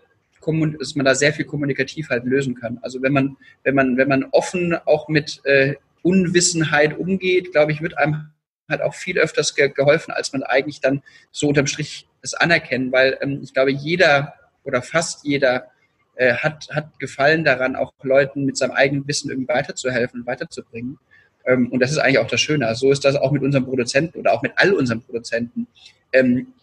[0.78, 2.78] dass man da sehr viel kommunikativ halt lösen kann.
[2.82, 7.82] Also wenn man, wenn man, wenn man offen auch mit äh, Unwissenheit umgeht, glaube ich,
[7.82, 8.30] wird einem
[8.70, 11.02] halt auch viel öfters ge geholfen, als man eigentlich dann
[11.32, 15.68] so unterm Strich es anerkennen, weil ähm, ich glaube, jeder oder fast jeder
[16.16, 20.98] äh, hat, hat Gefallen daran, auch Leuten mit seinem eigenen Wissen irgendwie weiterzuhelfen und weiterzubringen.
[21.46, 22.68] Ähm, und das ist eigentlich auch das Schöne.
[22.68, 25.68] Also so ist das auch mit unseren Produzenten oder auch mit all unseren Produzenten.
[26.12, 26.54] Ähm,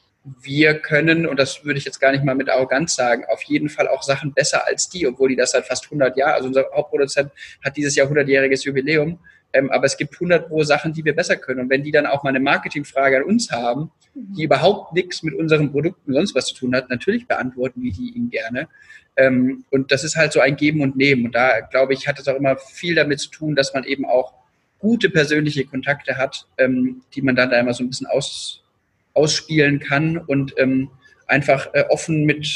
[0.42, 3.70] wir können, und das würde ich jetzt gar nicht mal mit Arroganz sagen, auf jeden
[3.70, 6.66] Fall auch Sachen besser als die, obwohl die das seit fast 100 Jahren, also unser
[6.74, 7.32] Hauptproduzent
[7.64, 9.18] hat dieses Jahr 100-jähriges Jubiläum,
[9.52, 11.60] ähm, aber es gibt 100 pro Sachen, die wir besser können.
[11.60, 15.34] Und wenn die dann auch mal eine Marketingfrage an uns haben, die überhaupt nichts mit
[15.34, 18.68] unseren Produkten sonst was zu tun hat, natürlich beantworten wir die ihnen gerne.
[19.16, 21.26] Ähm, und das ist halt so ein Geben und Nehmen.
[21.26, 24.04] Und da, glaube ich, hat es auch immer viel damit zu tun, dass man eben
[24.04, 24.34] auch
[24.78, 28.62] gute persönliche Kontakte hat, ähm, die man dann da immer so ein bisschen aus,
[29.14, 30.90] ausspielen kann und ähm,
[31.26, 32.46] einfach äh, offen mit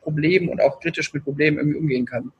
[0.00, 2.32] Problemen und auch kritisch mit Problemen irgendwie umgehen kann.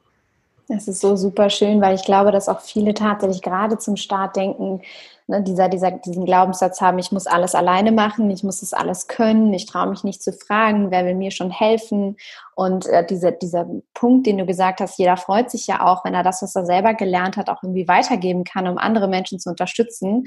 [0.73, 4.37] Das ist so super schön, weil ich glaube, dass auch viele tatsächlich gerade zum Start
[4.37, 4.81] denken,
[5.27, 9.09] ne, dieser, dieser, diesen Glaubenssatz haben, ich muss alles alleine machen, ich muss es alles
[9.09, 12.16] können, ich traue mich nicht zu fragen, wer will mir schon helfen.
[12.61, 16.13] Und äh, diese, dieser Punkt, den du gesagt hast, jeder freut sich ja auch, wenn
[16.13, 19.49] er das, was er selber gelernt hat, auch irgendwie weitergeben kann, um andere Menschen zu
[19.49, 20.25] unterstützen.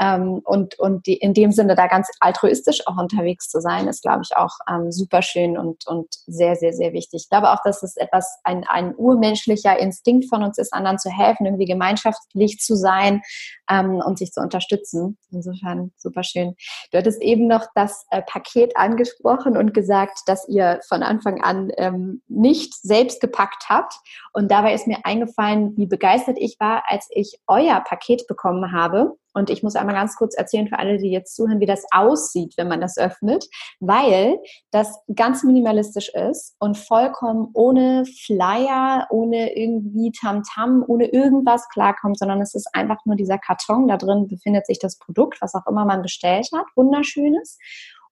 [0.00, 4.02] Ähm, und und die, in dem Sinne da ganz altruistisch auch unterwegs zu sein, ist,
[4.02, 7.22] glaube ich, auch ähm, super schön und, und sehr, sehr, sehr wichtig.
[7.24, 11.10] Ich glaube auch, dass es etwas, ein, ein urmenschlicher Instinkt von uns ist, anderen zu
[11.10, 13.22] helfen, irgendwie gemeinschaftlich zu sein
[13.68, 15.18] ähm, und sich zu unterstützen.
[15.32, 16.54] Insofern super schön.
[16.92, 21.71] Du hattest eben noch das äh, Paket angesprochen und gesagt, dass ihr von Anfang an
[21.76, 23.94] ähm, nicht selbst gepackt habt.
[24.32, 29.16] Und dabei ist mir eingefallen, wie begeistert ich war, als ich euer Paket bekommen habe.
[29.34, 32.54] Und ich muss einmal ganz kurz erzählen für alle, die jetzt zuhören, wie das aussieht,
[32.56, 33.48] wenn man das öffnet,
[33.80, 34.38] weil
[34.70, 42.18] das ganz minimalistisch ist und vollkommen ohne Flyer, ohne irgendwie Tamtam, -Tam, ohne irgendwas klarkommt,
[42.18, 43.88] sondern es ist einfach nur dieser Karton.
[43.88, 46.66] Da drin befindet sich das Produkt, was auch immer man bestellt hat.
[46.76, 47.58] Wunderschönes.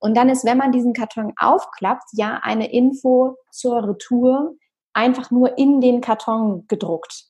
[0.00, 4.54] Und dann ist, wenn man diesen Karton aufklappt, ja eine Info zur Retour
[4.92, 7.26] einfach nur in den Karton gedruckt.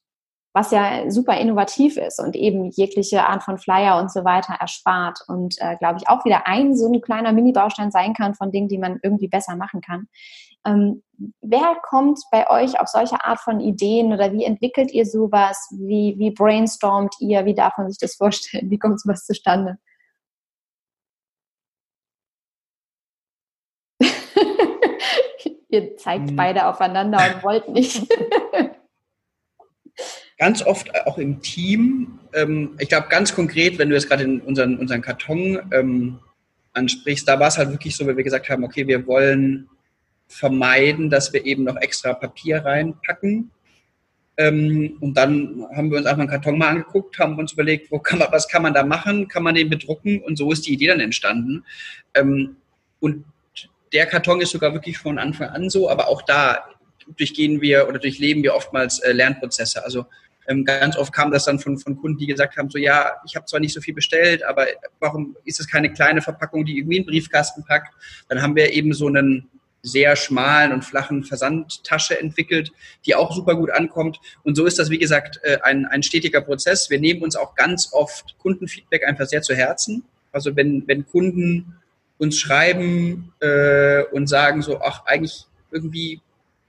[0.52, 5.20] Was ja super innovativ ist und eben jegliche Art von Flyer und so weiter erspart
[5.28, 8.68] und äh, glaube ich auch wieder ein so ein kleiner Mini-Baustein sein kann von Dingen,
[8.68, 10.08] die man irgendwie besser machen kann.
[10.66, 11.02] Ähm,
[11.40, 15.68] wer kommt bei euch auf solche Art von Ideen oder wie entwickelt ihr sowas?
[15.70, 17.44] Wie, wie brainstormt ihr?
[17.44, 18.70] Wie darf man sich das vorstellen?
[18.70, 19.78] Wie kommt sowas zustande?
[25.70, 26.36] Ihr zeigt hm.
[26.36, 28.06] beide aufeinander und wollt nicht.
[30.38, 32.18] ganz oft auch im Team.
[32.32, 36.18] Ähm, ich glaube, ganz konkret, wenn du jetzt gerade in unseren, unseren Karton ähm,
[36.72, 39.68] ansprichst, da war es halt wirklich so, weil wir gesagt haben, okay, wir wollen
[40.28, 43.50] vermeiden, dass wir eben noch extra Papier reinpacken.
[44.36, 47.98] Ähm, und dann haben wir uns einfach einen Karton mal angeguckt, haben uns überlegt, wo
[47.98, 50.72] kann man, was kann man da machen, kann man den bedrucken und so ist die
[50.72, 51.64] Idee dann entstanden.
[52.14, 52.56] Ähm,
[53.00, 53.24] und
[53.92, 56.64] der Karton ist sogar wirklich von Anfang an so, aber auch da
[57.16, 59.84] durchgehen wir oder durchleben wir oftmals äh, Lernprozesse.
[59.84, 60.06] Also
[60.46, 63.36] ähm, ganz oft kam das dann von, von Kunden, die gesagt haben, so ja, ich
[63.36, 64.66] habe zwar nicht so viel bestellt, aber
[64.98, 67.94] warum ist es keine kleine Verpackung, die irgendwie in den Briefkasten packt?
[68.28, 69.48] Dann haben wir eben so einen
[69.82, 72.70] sehr schmalen und flachen Versandtasche entwickelt,
[73.06, 74.20] die auch super gut ankommt.
[74.42, 76.90] Und so ist das, wie gesagt, äh, ein, ein stetiger Prozess.
[76.90, 80.04] Wir nehmen uns auch ganz oft Kundenfeedback einfach sehr zu Herzen.
[80.32, 81.79] Also wenn, wenn Kunden
[82.20, 86.20] uns schreiben äh, und sagen so, ach, eigentlich irgendwie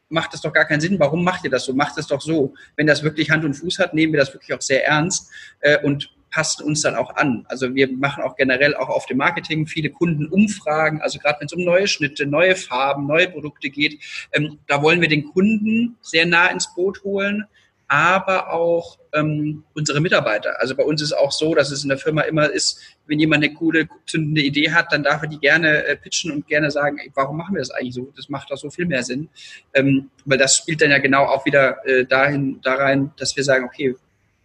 [0.07, 0.97] macht das doch gar keinen Sinn.
[0.97, 1.73] Warum macht ihr das so?
[1.73, 2.53] Macht es doch so.
[2.77, 5.29] Wenn das wirklich Hand und Fuß hat, nehmen wir das wirklich auch sehr ernst
[5.59, 7.45] äh, und passen uns dann auch an.
[7.49, 11.53] Also wir machen auch generell auch auf dem Marketing viele Kundenumfragen, also gerade wenn es
[11.53, 16.25] um neue Schnitte, neue Farben, neue Produkte geht, ähm, da wollen wir den Kunden sehr
[16.25, 17.43] nah ins Boot holen,
[17.91, 20.61] aber auch ähm, unsere Mitarbeiter.
[20.61, 23.43] Also bei uns ist auch so, dass es in der Firma immer ist, wenn jemand
[23.43, 26.99] eine coole, zündende Idee hat, dann darf er die gerne äh, pitchen und gerne sagen,
[26.99, 28.09] ey, warum machen wir das eigentlich so?
[28.15, 29.27] Das macht doch so viel mehr Sinn.
[29.73, 33.43] Ähm, weil das spielt dann ja genau auch wieder äh, dahin, da rein, dass wir
[33.43, 33.97] sagen, okay,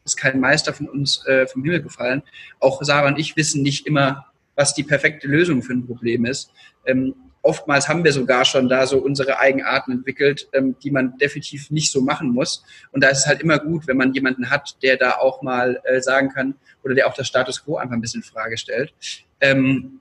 [0.05, 2.25] ist kein Meister von uns äh, vom Himmel gefallen.
[2.59, 4.27] Auch Sarah und ich wissen nicht immer,
[4.57, 6.51] was die perfekte Lösung für ein Problem ist.
[6.85, 7.15] Ähm,
[7.47, 11.91] oftmals haben wir sogar schon da so unsere Eigenarten entwickelt, ähm, die man definitiv nicht
[11.91, 12.65] so machen muss.
[12.93, 15.81] Und da ist es halt immer gut, wenn man jemanden hat, der da auch mal
[15.85, 18.93] äh, sagen kann oder der auch das Status quo einfach ein bisschen in Frage stellt.
[19.41, 20.01] Ähm,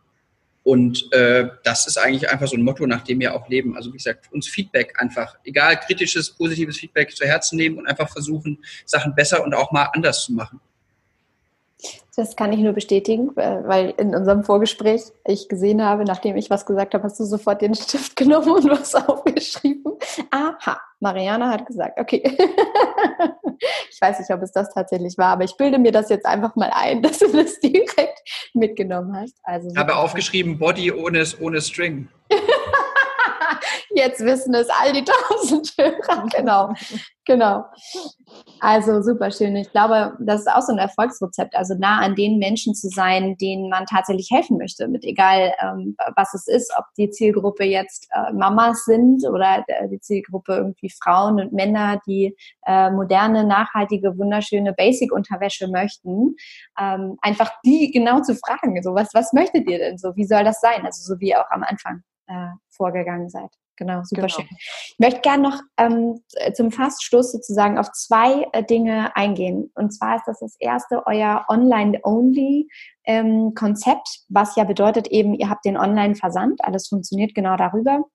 [0.63, 3.75] und äh, das ist eigentlich einfach so ein Motto, nach dem wir auch leben.
[3.75, 8.09] Also wie gesagt, uns Feedback einfach, egal kritisches, positives Feedback zu Herzen nehmen und einfach
[8.09, 10.59] versuchen, Sachen besser und auch mal anders zu machen.
[12.17, 16.49] Das kann ich nur bestätigen, äh, weil in unserem Vorgespräch ich gesehen habe, nachdem ich
[16.49, 19.93] was gesagt habe, hast du sofort den Stift genommen und was aufgeschrieben.
[20.31, 22.23] Aha, Mariana hat gesagt, okay.
[23.89, 26.55] ich weiß nicht, ob es das tatsächlich war, aber ich bilde mir das jetzt einfach
[26.55, 28.21] mal ein, dass du das direkt
[28.53, 29.35] mitgenommen hast.
[29.43, 32.07] Also ich habe aufgeschrieben, Body ohne, ohne String.
[33.93, 36.27] Jetzt wissen es all die tausend Hörer.
[36.35, 36.73] Genau,
[37.25, 37.65] genau.
[38.59, 39.55] Also super schön.
[39.55, 43.35] Ich glaube, das ist auch so ein Erfolgsrezept, also nah an den Menschen zu sein,
[43.37, 48.07] denen man tatsächlich helfen möchte, mit egal ähm, was es ist, ob die Zielgruppe jetzt
[48.11, 52.35] äh, Mamas sind oder äh, die Zielgruppe irgendwie Frauen und Männer, die
[52.65, 56.35] äh, moderne, nachhaltige, wunderschöne Basic-Unterwäsche möchten.
[56.79, 60.15] Ähm, einfach die genau zu fragen, so was, was möchtet ihr denn so?
[60.15, 60.85] Wie soll das sein?
[60.85, 63.49] Also so wie auch am Anfang äh, vorgegangen seid.
[63.77, 64.33] Genau, super genau.
[64.33, 64.47] schön.
[64.49, 66.23] Ich möchte gerne noch ähm,
[66.53, 69.71] zum Faststoß sozusagen auf zwei äh, Dinge eingehen.
[69.75, 75.65] Und zwar ist das das erste, euer Online-Only-Konzept, ähm, was ja bedeutet eben, ihr habt
[75.65, 78.05] den Online-Versand, alles funktioniert genau darüber.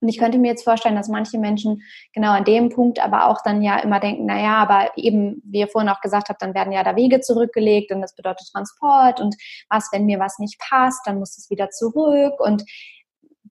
[0.00, 1.80] Und ich könnte mir jetzt vorstellen, dass manche Menschen
[2.12, 5.68] genau an dem Punkt aber auch dann ja immer denken, naja, aber eben, wie ihr
[5.68, 9.34] vorhin auch gesagt habt, dann werden ja da Wege zurückgelegt und das bedeutet Transport und
[9.70, 12.64] was, wenn mir was nicht passt, dann muss es wieder zurück und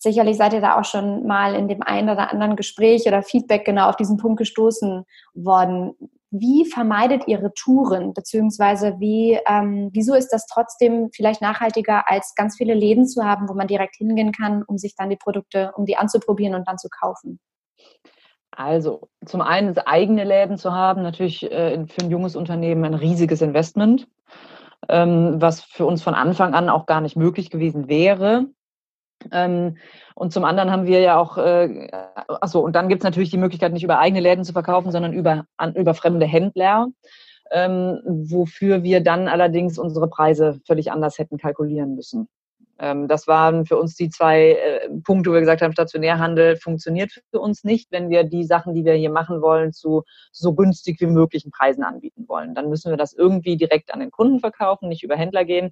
[0.03, 3.65] sicherlich seid ihr da auch schon mal in dem einen oder anderen Gespräch oder Feedback
[3.65, 5.95] genau auf diesen Punkt gestoßen worden.
[6.29, 12.57] Wie vermeidet ihr Retouren, beziehungsweise wie, ähm, wieso ist das trotzdem vielleicht nachhaltiger, als ganz
[12.57, 15.85] viele Läden zu haben, wo man direkt hingehen kann, um sich dann die Produkte, um
[15.85, 17.39] die anzuprobieren und dann zu kaufen?
[18.49, 23.41] Also zum einen eigene Läden zu haben, natürlich äh, für ein junges Unternehmen ein riesiges
[23.41, 24.07] Investment,
[24.89, 28.47] ähm, was für uns von Anfang an auch gar nicht möglich gewesen wäre.
[29.31, 29.77] Ähm,
[30.15, 31.89] und zum anderen haben wir ja auch, äh,
[32.27, 35.13] achso, und dann gibt es natürlich die Möglichkeit, nicht über eigene Läden zu verkaufen, sondern
[35.13, 36.87] über, an, über fremde Händler,
[37.51, 42.27] ähm, wofür wir dann allerdings unsere Preise völlig anders hätten kalkulieren müssen.
[42.79, 47.11] Ähm, das waren für uns die zwei äh, Punkte, wo wir gesagt haben, Stationärhandel funktioniert
[47.29, 50.99] für uns nicht, wenn wir die Sachen, die wir hier machen wollen, zu so günstig
[50.99, 52.55] wie möglichen Preisen anbieten wollen.
[52.55, 55.71] Dann müssen wir das irgendwie direkt an den Kunden verkaufen, nicht über Händler gehen.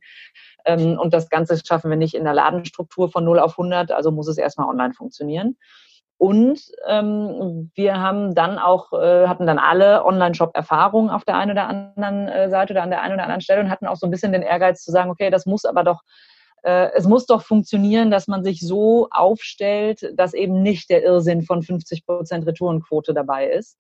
[0.66, 4.12] Ähm, und das Ganze schaffen wir nicht in der Ladenstruktur von 0 auf 100, also
[4.12, 5.58] muss es erstmal online funktionieren.
[6.22, 11.68] Und ähm, wir haben dann auch, äh, hatten dann alle Online-Shop-Erfahrungen auf der einen oder
[11.68, 14.12] anderen äh, Seite oder an der einen oder anderen Stelle und hatten auch so ein
[14.12, 16.04] bisschen den Ehrgeiz zu sagen, okay, das muss aber doch
[16.64, 21.64] es muss doch funktionieren, dass man sich so aufstellt, dass eben nicht der Irrsinn von
[21.64, 23.78] 50 Prozent Retourenquote dabei ist,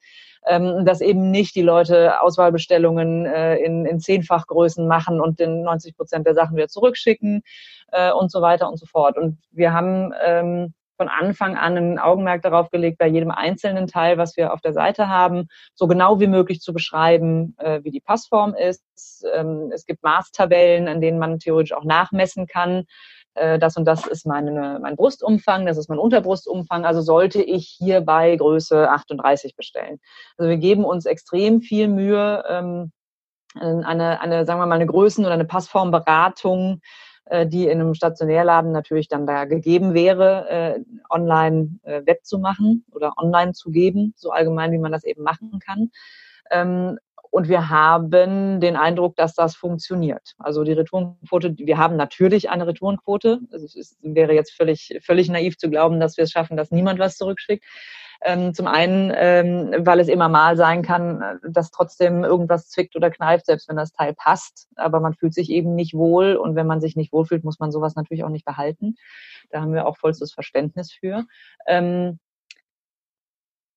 [0.48, 5.96] ähm, dass eben nicht die Leute Auswahlbestellungen äh, in, in Zehnfachgrößen machen und den 90
[5.96, 7.44] Prozent der Sachen wieder zurückschicken
[7.92, 9.18] äh, und so weiter und so fort.
[9.18, 14.20] Und wir haben ähm, von Anfang an ein Augenmerk darauf gelegt, bei jedem einzelnen Teil,
[14.20, 18.02] was wir auf der Seite haben, so genau wie möglich zu beschreiben, äh, wie die
[18.02, 18.84] Passform ist.
[19.34, 22.84] Ähm, es gibt Maßtabellen, an denen man theoretisch auch nachmessen kann.
[23.34, 26.86] Äh, das und das ist meine, mein Brustumfang, das ist mein Unterbrustumfang.
[26.86, 29.98] Also sollte ich hier bei Größe 38 bestellen.
[30.38, 32.92] Also wir geben uns extrem viel Mühe, ähm,
[33.56, 36.80] eine, eine, sagen wir mal, eine Größen- oder eine Passformberatung
[37.26, 43.14] äh, die in einem Stationärladen natürlich dann da gegeben wäre, äh, online äh, wettzumachen oder
[43.18, 45.92] online zu geben, so allgemein, wie man das eben machen kann.
[46.50, 46.98] Ähm,
[47.32, 50.34] und wir haben den Eindruck, dass das funktioniert.
[50.38, 53.40] Also die Retourenquote, wir haben natürlich eine Retourenquote.
[53.52, 56.72] Also es ist, wäre jetzt völlig, völlig naiv zu glauben, dass wir es schaffen, dass
[56.72, 57.64] niemand was zurückschickt.
[58.24, 62.96] Ähm, zum einen, ähm, weil es immer mal sein kann, äh, dass trotzdem irgendwas zwickt
[62.96, 64.68] oder kneift, selbst wenn das Teil passt.
[64.76, 66.36] Aber man fühlt sich eben nicht wohl.
[66.36, 68.96] Und wenn man sich nicht wohlfühlt, muss man sowas natürlich auch nicht behalten.
[69.50, 71.26] Da haben wir auch vollstes Verständnis für.
[71.68, 72.20] Ähm,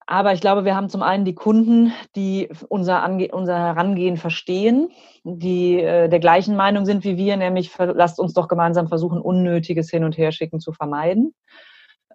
[0.06, 4.90] aber ich glaube, wir haben zum einen die Kunden, die unser, Ange unser Herangehen verstehen,
[5.24, 9.90] die äh, der gleichen Meinung sind wie wir, nämlich lasst uns doch gemeinsam versuchen, unnötiges
[9.90, 11.34] Hin- und Herschicken zu vermeiden.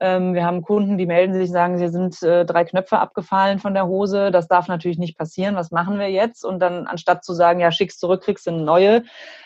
[0.01, 3.73] Ähm, wir haben Kunden, die melden sich, sagen, sie sind äh, drei Knöpfe abgefallen von
[3.73, 4.31] der Hose.
[4.31, 5.55] Das darf natürlich nicht passieren.
[5.55, 6.45] Was machen wir jetzt?
[6.45, 9.03] Und dann anstatt zu sagen, ja, schick's zurück, kriegst du eine neue,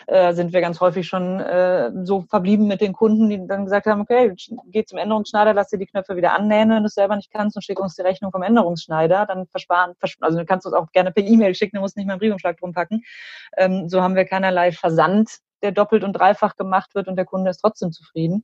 [0.08, 3.88] äh, sind wir ganz häufig schon äh, so verblieben mit den Kunden, die dann gesagt
[3.88, 4.34] haben, okay,
[4.68, 7.56] geh zum Änderungsschneider, lass dir die Knöpfe wieder annähen, wenn du es selber nicht kannst
[7.56, 9.26] und schick uns die Rechnung vom Änderungsschneider.
[9.26, 12.14] Dann versparen, also du kannst uns auch gerne per E-Mail schicken, du musst nicht mal
[12.14, 13.04] einen Briefumschlag drum packen.
[13.58, 17.50] Ähm, so haben wir keinerlei Versand, der doppelt und dreifach gemacht wird und der Kunde
[17.50, 18.44] ist trotzdem zufrieden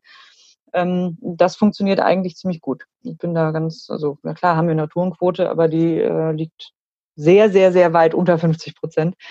[0.74, 2.86] ähm, das funktioniert eigentlich ziemlich gut.
[3.03, 6.74] Ich bin da ganz, also na klar haben wir eine Tourenquote, aber die äh, liegt
[7.20, 9.15] sehr, sehr, sehr weit unter 50 Prozent.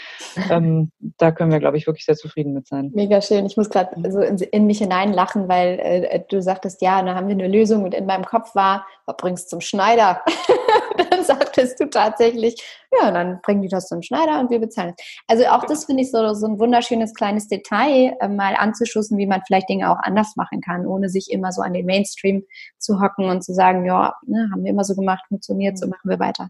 [0.51, 2.93] Ähm, da können wir, glaube ich, wirklich sehr zufrieden mit sein.
[2.95, 3.45] Mega schön.
[3.45, 7.27] Ich muss gerade so in, in, mich hineinlachen, weil äh, du sagtest, ja, da haben
[7.27, 8.87] wir eine Lösung und in meinem Kopf war,
[9.19, 10.23] bringst zum Schneider.
[11.11, 12.63] dann sagtest du tatsächlich,
[13.01, 15.05] ja, dann bringen die das zum Schneider und wir bezahlen es.
[15.27, 19.27] Also auch das finde ich so, so ein wunderschönes kleines Detail, äh, mal anzuschussen, wie
[19.27, 22.45] man vielleicht Dinge auch anders machen kann, ohne sich immer so an den Mainstream
[22.79, 25.91] zu hocken und zu sagen, ja, ne, haben wir immer so gemacht, funktioniert, so mhm.
[25.91, 26.49] machen wir weiter.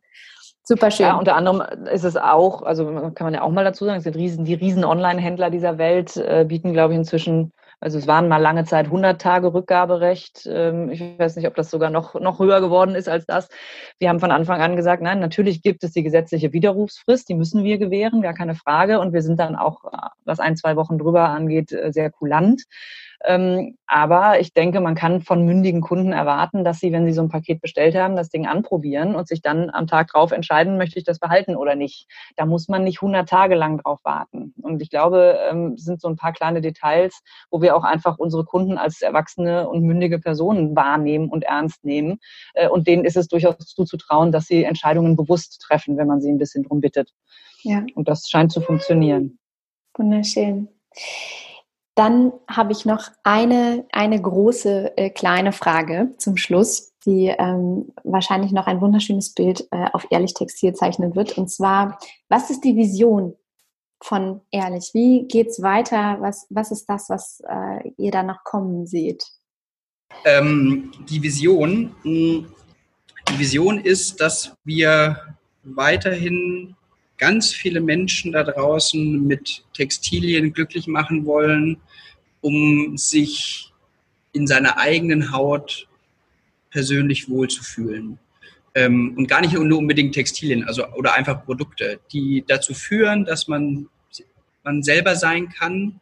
[0.68, 1.06] Super schön.
[1.06, 2.84] Ja, unter anderem ist es auch, also
[3.14, 6.18] kann man ja auch mal dazu sagen, es sind riesen, die riesen Online-Händler dieser Welt
[6.18, 10.48] äh, bieten, glaube ich, inzwischen, also es waren mal lange Zeit 100 Tage Rückgaberecht.
[10.50, 13.48] Ähm, ich weiß nicht, ob das sogar noch, noch höher geworden ist als das.
[13.98, 17.62] Wir haben von Anfang an gesagt, nein, natürlich gibt es die gesetzliche Widerrufsfrist, die müssen
[17.62, 18.98] wir gewähren, gar keine Frage.
[18.98, 19.84] Und wir sind dann auch,
[20.24, 22.64] was ein, zwei Wochen drüber angeht, äh, sehr kulant.
[23.24, 27.22] Ähm, aber ich denke, man kann von mündigen Kunden erwarten, dass sie, wenn sie so
[27.22, 30.98] ein Paket bestellt haben, das Ding anprobieren und sich dann am Tag drauf entscheiden, möchte
[30.98, 32.06] ich das behalten oder nicht.
[32.36, 34.54] Da muss man nicht 100 Tage lang drauf warten.
[34.62, 38.44] Und ich glaube, ähm, sind so ein paar kleine Details, wo wir auch einfach unsere
[38.44, 42.18] Kunden als erwachsene und mündige Personen wahrnehmen und ernst nehmen.
[42.54, 46.30] Äh, und denen ist es durchaus zuzutrauen, dass sie Entscheidungen bewusst treffen, wenn man sie
[46.30, 47.10] ein bisschen drum bittet.
[47.62, 47.84] Ja.
[47.94, 49.38] Und das scheint zu funktionieren.
[49.96, 50.68] Wunderschön.
[51.98, 58.52] Dann habe ich noch eine, eine große äh, kleine Frage zum Schluss, die ähm, wahrscheinlich
[58.52, 61.36] noch ein wunderschönes Bild äh, auf Ehrlich Textil zeichnen wird.
[61.36, 63.34] Und zwar, was ist die Vision
[64.00, 64.90] von Ehrlich?
[64.94, 66.18] Wie geht's weiter?
[66.20, 69.24] Was, was ist das, was äh, ihr da noch kommen seht?
[70.24, 72.46] Ähm, die Vision, hm,
[73.28, 76.76] die Vision ist, dass wir weiterhin
[77.18, 81.78] ganz viele Menschen da draußen mit Textilien glücklich machen wollen,
[82.40, 83.72] um sich
[84.32, 85.88] in seiner eigenen Haut
[86.70, 88.18] persönlich wohlzufühlen.
[88.74, 93.48] Ähm, und gar nicht nur unbedingt Textilien, also oder einfach Produkte, die dazu führen, dass
[93.48, 93.88] man,
[94.62, 96.00] man selber sein kann,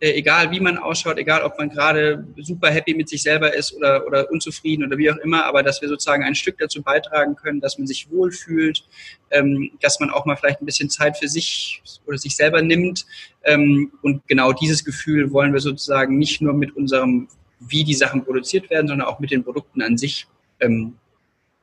[0.00, 3.74] äh, egal wie man ausschaut, egal ob man gerade super happy mit sich selber ist
[3.74, 7.34] oder, oder unzufrieden oder wie auch immer, aber dass wir sozusagen ein Stück dazu beitragen
[7.34, 8.84] können, dass man sich wohlfühlt,
[9.30, 13.06] ähm, dass man auch mal vielleicht ein bisschen Zeit für sich oder sich selber nimmt.
[13.44, 17.26] Ähm, und genau dieses Gefühl wollen wir sozusagen nicht nur mit unserem,
[17.58, 20.28] wie die Sachen produziert werden, sondern auch mit den Produkten an sich
[20.60, 20.94] ähm,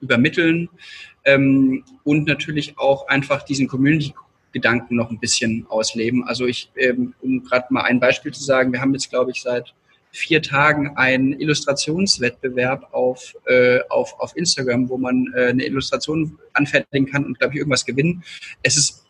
[0.01, 0.67] übermitteln.
[1.23, 4.13] Ähm, und natürlich auch einfach diesen Community
[4.55, 6.23] Gedanken noch ein bisschen ausleben.
[6.23, 9.41] Also ich, ähm, um gerade mal ein Beispiel zu sagen, wir haben jetzt, glaube ich,
[9.41, 9.73] seit
[10.13, 17.05] vier Tagen einen Illustrationswettbewerb auf, äh, auf, auf Instagram, wo man äh, eine Illustration anfertigen
[17.05, 18.23] kann und, glaube ich, irgendwas gewinnen.
[18.63, 19.05] Es ist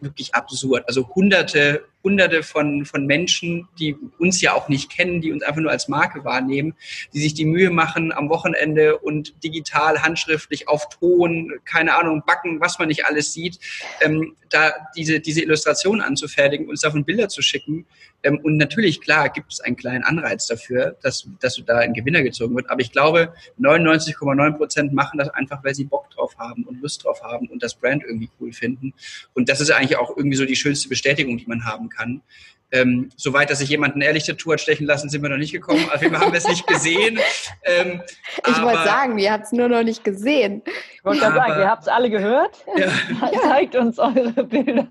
[0.00, 0.82] wirklich absurd.
[0.88, 5.60] Also hunderte, hunderte von, von Menschen, die uns ja auch nicht kennen, die uns einfach
[5.60, 6.74] nur als Marke wahrnehmen,
[7.12, 12.60] die sich die Mühe machen, am Wochenende und digital, handschriftlich, auf Ton, keine Ahnung, backen,
[12.60, 13.58] was man nicht alles sieht,
[14.00, 17.86] ähm, da diese, diese Illustration anzufertigen, uns davon Bilder zu schicken.
[18.22, 22.22] Ähm, und natürlich, klar, gibt es einen kleinen Anreiz dafür, dass, dass da ein Gewinner
[22.22, 22.70] gezogen wird.
[22.70, 27.04] Aber ich glaube, 99,9 Prozent machen das einfach, weil sie Bock drauf haben und Lust
[27.04, 28.94] drauf haben und das Brand irgendwie cool finden.
[29.34, 32.22] Und das ist eigentlich auch irgendwie so die schönste Bestätigung, die man haben kann.
[32.70, 35.52] Ähm, Soweit, dass sich jemand eine ehrliche Tattoo hat stechen lassen, sind wir noch nicht
[35.52, 35.88] gekommen.
[35.92, 37.18] Auf jeden Fall haben wir es nicht gesehen.
[37.64, 38.02] Ähm,
[38.46, 40.62] ich wollte sagen, ihr habt es nur noch nicht gesehen.
[40.94, 42.64] Ich wollte gerade sagen, ihr habt es alle gehört.
[42.76, 42.90] Ja.
[43.42, 44.86] Zeigt uns eure Bilder.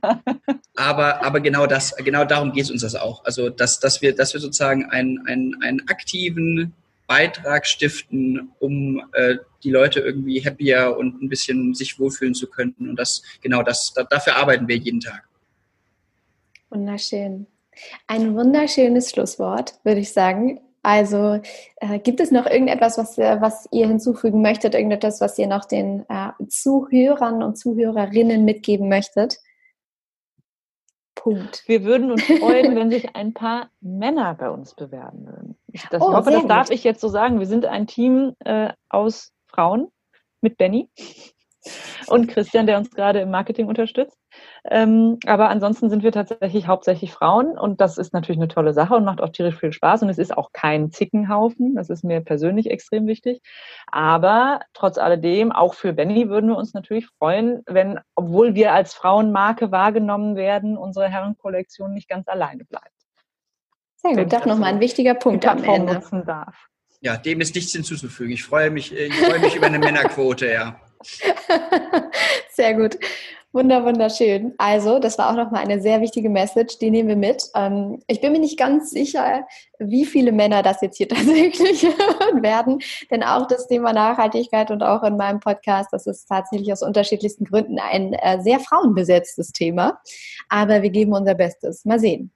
[0.76, 3.24] Aber, aber genau das, genau darum geht es uns das auch.
[3.26, 6.74] Also, dass, dass, wir, dass wir sozusagen einen, einen, einen aktiven
[7.06, 12.76] Beitrag stiften, um äh, die Leute irgendwie happier und ein bisschen sich wohlfühlen zu können.
[12.80, 15.27] Und das, genau das, da, dafür arbeiten wir jeden Tag.
[16.70, 17.48] Wunderschön.
[18.08, 20.60] Ein wunderschönes Schlusswort, würde ich sagen.
[20.84, 21.42] Also
[21.78, 25.66] äh, gibt es noch irgendetwas, was, äh, was ihr hinzufügen möchtet, irgendetwas, was ihr noch
[25.66, 29.38] den äh, Zuhörern und Zuhörerinnen mitgeben möchtet?
[31.16, 31.64] Punkt.
[31.68, 35.58] Wir würden uns freuen, wenn sich ein paar Männer bei uns bewerben würden.
[35.92, 36.50] Das, oh, ich hoffe, das gut.
[36.50, 37.40] darf ich jetzt so sagen.
[37.40, 39.90] Wir sind ein Team äh, aus Frauen
[40.42, 40.90] mit Benny
[42.08, 44.18] und Christian, der uns gerade im Marketing unterstützt.
[44.70, 48.96] Ähm, aber ansonsten sind wir tatsächlich hauptsächlich Frauen und das ist natürlich eine tolle Sache
[48.96, 51.76] und macht auch tierisch viel Spaß und es ist auch kein Zickenhaufen.
[51.76, 53.42] Das ist mir persönlich extrem wichtig.
[53.88, 58.94] Aber trotz alledem, auch für Benny würden wir uns natürlich freuen, wenn, obwohl wir als
[58.94, 62.92] Frauenmarke wahrgenommen werden, unsere Herrenkollektion nicht ganz alleine bleibt.
[63.96, 66.02] Sehr gut, doch nochmal ein wichtiger Punkt am Ende.
[66.26, 66.68] Darf.
[67.02, 68.32] Ja, dem ist nichts hinzuzufügen.
[68.32, 70.80] Ich freue mich, ich freue mich über eine Männerquote, ja.
[72.52, 72.98] Sehr gut.
[73.54, 74.54] Wunder, wunderschön.
[74.58, 77.50] Also, das war auch nochmal eine sehr wichtige Message, die nehmen wir mit.
[77.56, 79.48] Ähm, ich bin mir nicht ganz sicher,
[79.80, 81.84] wie viele Männer das jetzt hier tatsächlich
[82.42, 82.80] werden,
[83.10, 87.46] denn auch das Thema Nachhaltigkeit und auch in meinem Podcast, das ist tatsächlich aus unterschiedlichsten
[87.46, 90.00] Gründen ein äh, sehr frauenbesetztes Thema.
[90.50, 91.86] Aber wir geben unser Bestes.
[91.86, 92.32] Mal sehen.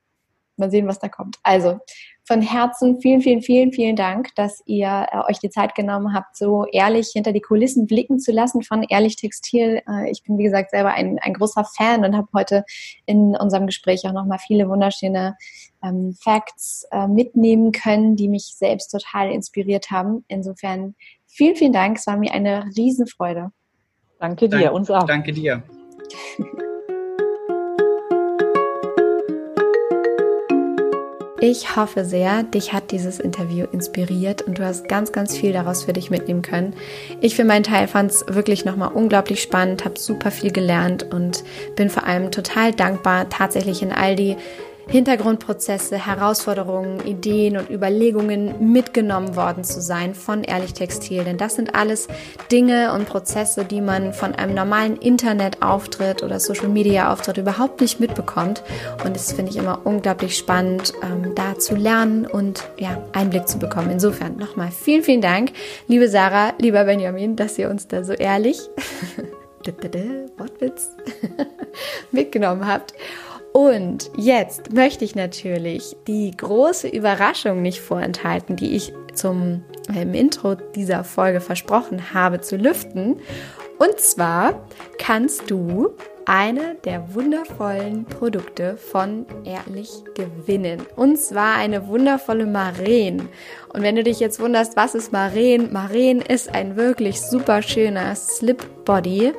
[0.55, 1.37] Mal sehen, was da kommt.
[1.43, 1.79] Also,
[2.23, 6.37] von Herzen vielen, vielen, vielen, vielen Dank, dass ihr äh, euch die Zeit genommen habt,
[6.37, 9.81] so ehrlich hinter die Kulissen blicken zu lassen von Ehrlich Textil.
[9.87, 12.63] Äh, ich bin, wie gesagt, selber ein, ein großer Fan und habe heute
[13.05, 15.35] in unserem Gespräch auch nochmal viele wunderschöne
[15.83, 20.23] ähm, Facts äh, mitnehmen können, die mich selbst total inspiriert haben.
[20.27, 20.95] Insofern
[21.27, 21.97] vielen, vielen Dank.
[21.97, 23.51] Es war mir eine Riesenfreude.
[24.19, 25.05] Danke dir, Dank, uns auch.
[25.05, 25.63] Danke dir.
[31.43, 35.85] Ich hoffe sehr, dich hat dieses Interview inspiriert und du hast ganz, ganz viel daraus
[35.85, 36.75] für dich mitnehmen können.
[37.19, 41.43] Ich für meinen Teil fand es wirklich nochmal unglaublich spannend, habe super viel gelernt und
[41.75, 44.37] bin vor allem total dankbar, tatsächlich in all die
[44.87, 51.23] Hintergrundprozesse, Herausforderungen, Ideen und Überlegungen mitgenommen worden zu sein von Ehrlich Textil.
[51.23, 52.07] Denn das sind alles
[52.51, 57.99] Dinge und Prozesse, die man von einem normalen Internetauftritt oder Social Media Auftritt überhaupt nicht
[57.99, 58.63] mitbekommt.
[59.05, 63.59] Und das finde ich immer unglaublich spannend, ähm, da zu lernen und ja, Einblick zu
[63.59, 63.91] bekommen.
[63.91, 65.51] Insofern nochmal vielen, vielen Dank,
[65.87, 68.59] liebe Sarah, lieber Benjamin, dass ihr uns da so ehrlich
[70.37, 70.89] Wortwitz
[72.11, 72.93] mitgenommen habt.
[73.53, 80.55] Und jetzt möchte ich natürlich die große Überraschung nicht vorenthalten, die ich zum im Intro
[80.55, 83.19] dieser Folge versprochen habe zu lüften.
[83.77, 84.65] Und zwar
[84.99, 85.89] kannst du
[86.25, 90.81] eine der wundervollen Produkte von Ehrlich gewinnen.
[90.95, 93.29] Und zwar eine wundervolle Maren.
[93.73, 95.71] Und wenn du dich jetzt wunderst, was ist Maren?
[95.71, 99.33] Maren ist ein wirklich super schöner Slip Body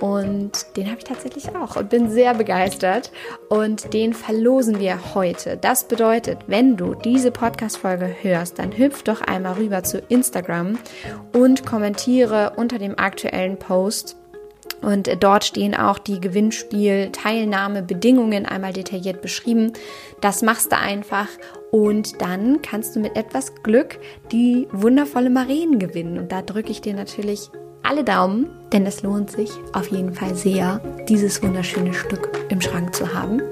[0.00, 3.12] und den habe ich tatsächlich auch und bin sehr begeistert
[3.48, 5.56] und den verlosen wir heute.
[5.56, 10.78] Das bedeutet, wenn du diese Podcast Folge hörst, dann hüpf doch einmal rüber zu Instagram
[11.32, 14.16] und kommentiere unter dem aktuellen Post
[14.82, 19.72] und dort stehen auch die Gewinnspiel-Teilnahmebedingungen einmal detailliert beschrieben.
[20.20, 21.28] Das machst du einfach
[21.70, 23.98] und dann kannst du mit etwas Glück
[24.30, 26.18] die wundervolle Maren gewinnen.
[26.18, 27.50] Und da drücke ich dir natürlich
[27.82, 32.94] alle Daumen, denn es lohnt sich auf jeden Fall sehr, dieses wunderschöne Stück im Schrank
[32.94, 33.42] zu haben.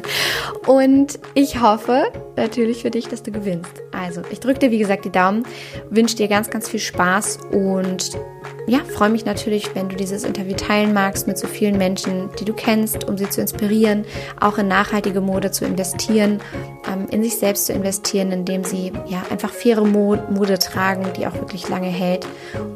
[0.66, 2.04] und ich hoffe
[2.36, 3.82] natürlich für dich, dass du gewinnst.
[3.92, 5.44] Also, ich drücke dir wie gesagt die Daumen,
[5.90, 8.18] wünsche dir ganz, ganz viel Spaß und
[8.66, 12.44] ja, freue mich natürlich, wenn du dieses Interview teilen magst mit so vielen Menschen, die
[12.44, 14.04] du kennst, um sie zu inspirieren,
[14.40, 16.40] auch in nachhaltige Mode zu investieren,
[16.90, 21.34] ähm, in sich selbst zu investieren, indem sie ja einfach faire Mode tragen, die auch
[21.34, 22.26] wirklich lange hält.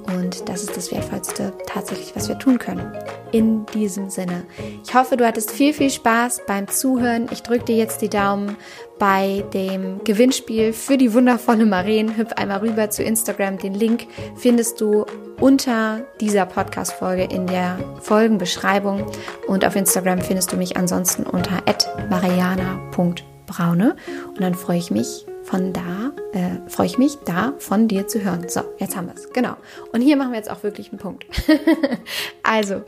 [0.07, 2.93] Und das ist das Wertvollste tatsächlich, was wir tun können.
[3.33, 4.45] In diesem Sinne.
[4.85, 7.29] Ich hoffe, du hattest viel, viel Spaß beim Zuhören.
[7.33, 8.57] Ich drücke dir jetzt die Daumen
[9.01, 12.17] bei dem Gewinnspiel für die wundervolle Maren.
[12.17, 13.59] Hüpf einmal rüber zu Instagram.
[13.59, 15.07] Den Link findest du
[15.41, 19.07] unter dieser Podcast-Folge in der Folgenbeschreibung.
[19.49, 21.63] Und auf Instagram findest du mich ansonsten unter
[22.11, 23.97] mariana.braune.
[24.29, 28.23] Und dann freue ich mich von da, äh, freue ich mich da von dir zu
[28.23, 28.51] hören.
[28.51, 29.31] So, jetzt haben wir es.
[29.33, 29.57] Genau.
[29.93, 31.25] Und hier machen wir jetzt auch wirklich einen Punkt.
[32.43, 32.83] also,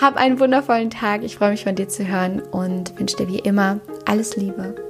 [0.00, 1.22] hab einen wundervollen Tag.
[1.22, 4.89] Ich freue mich von dir zu hören und wünsche dir wie immer alles Liebe.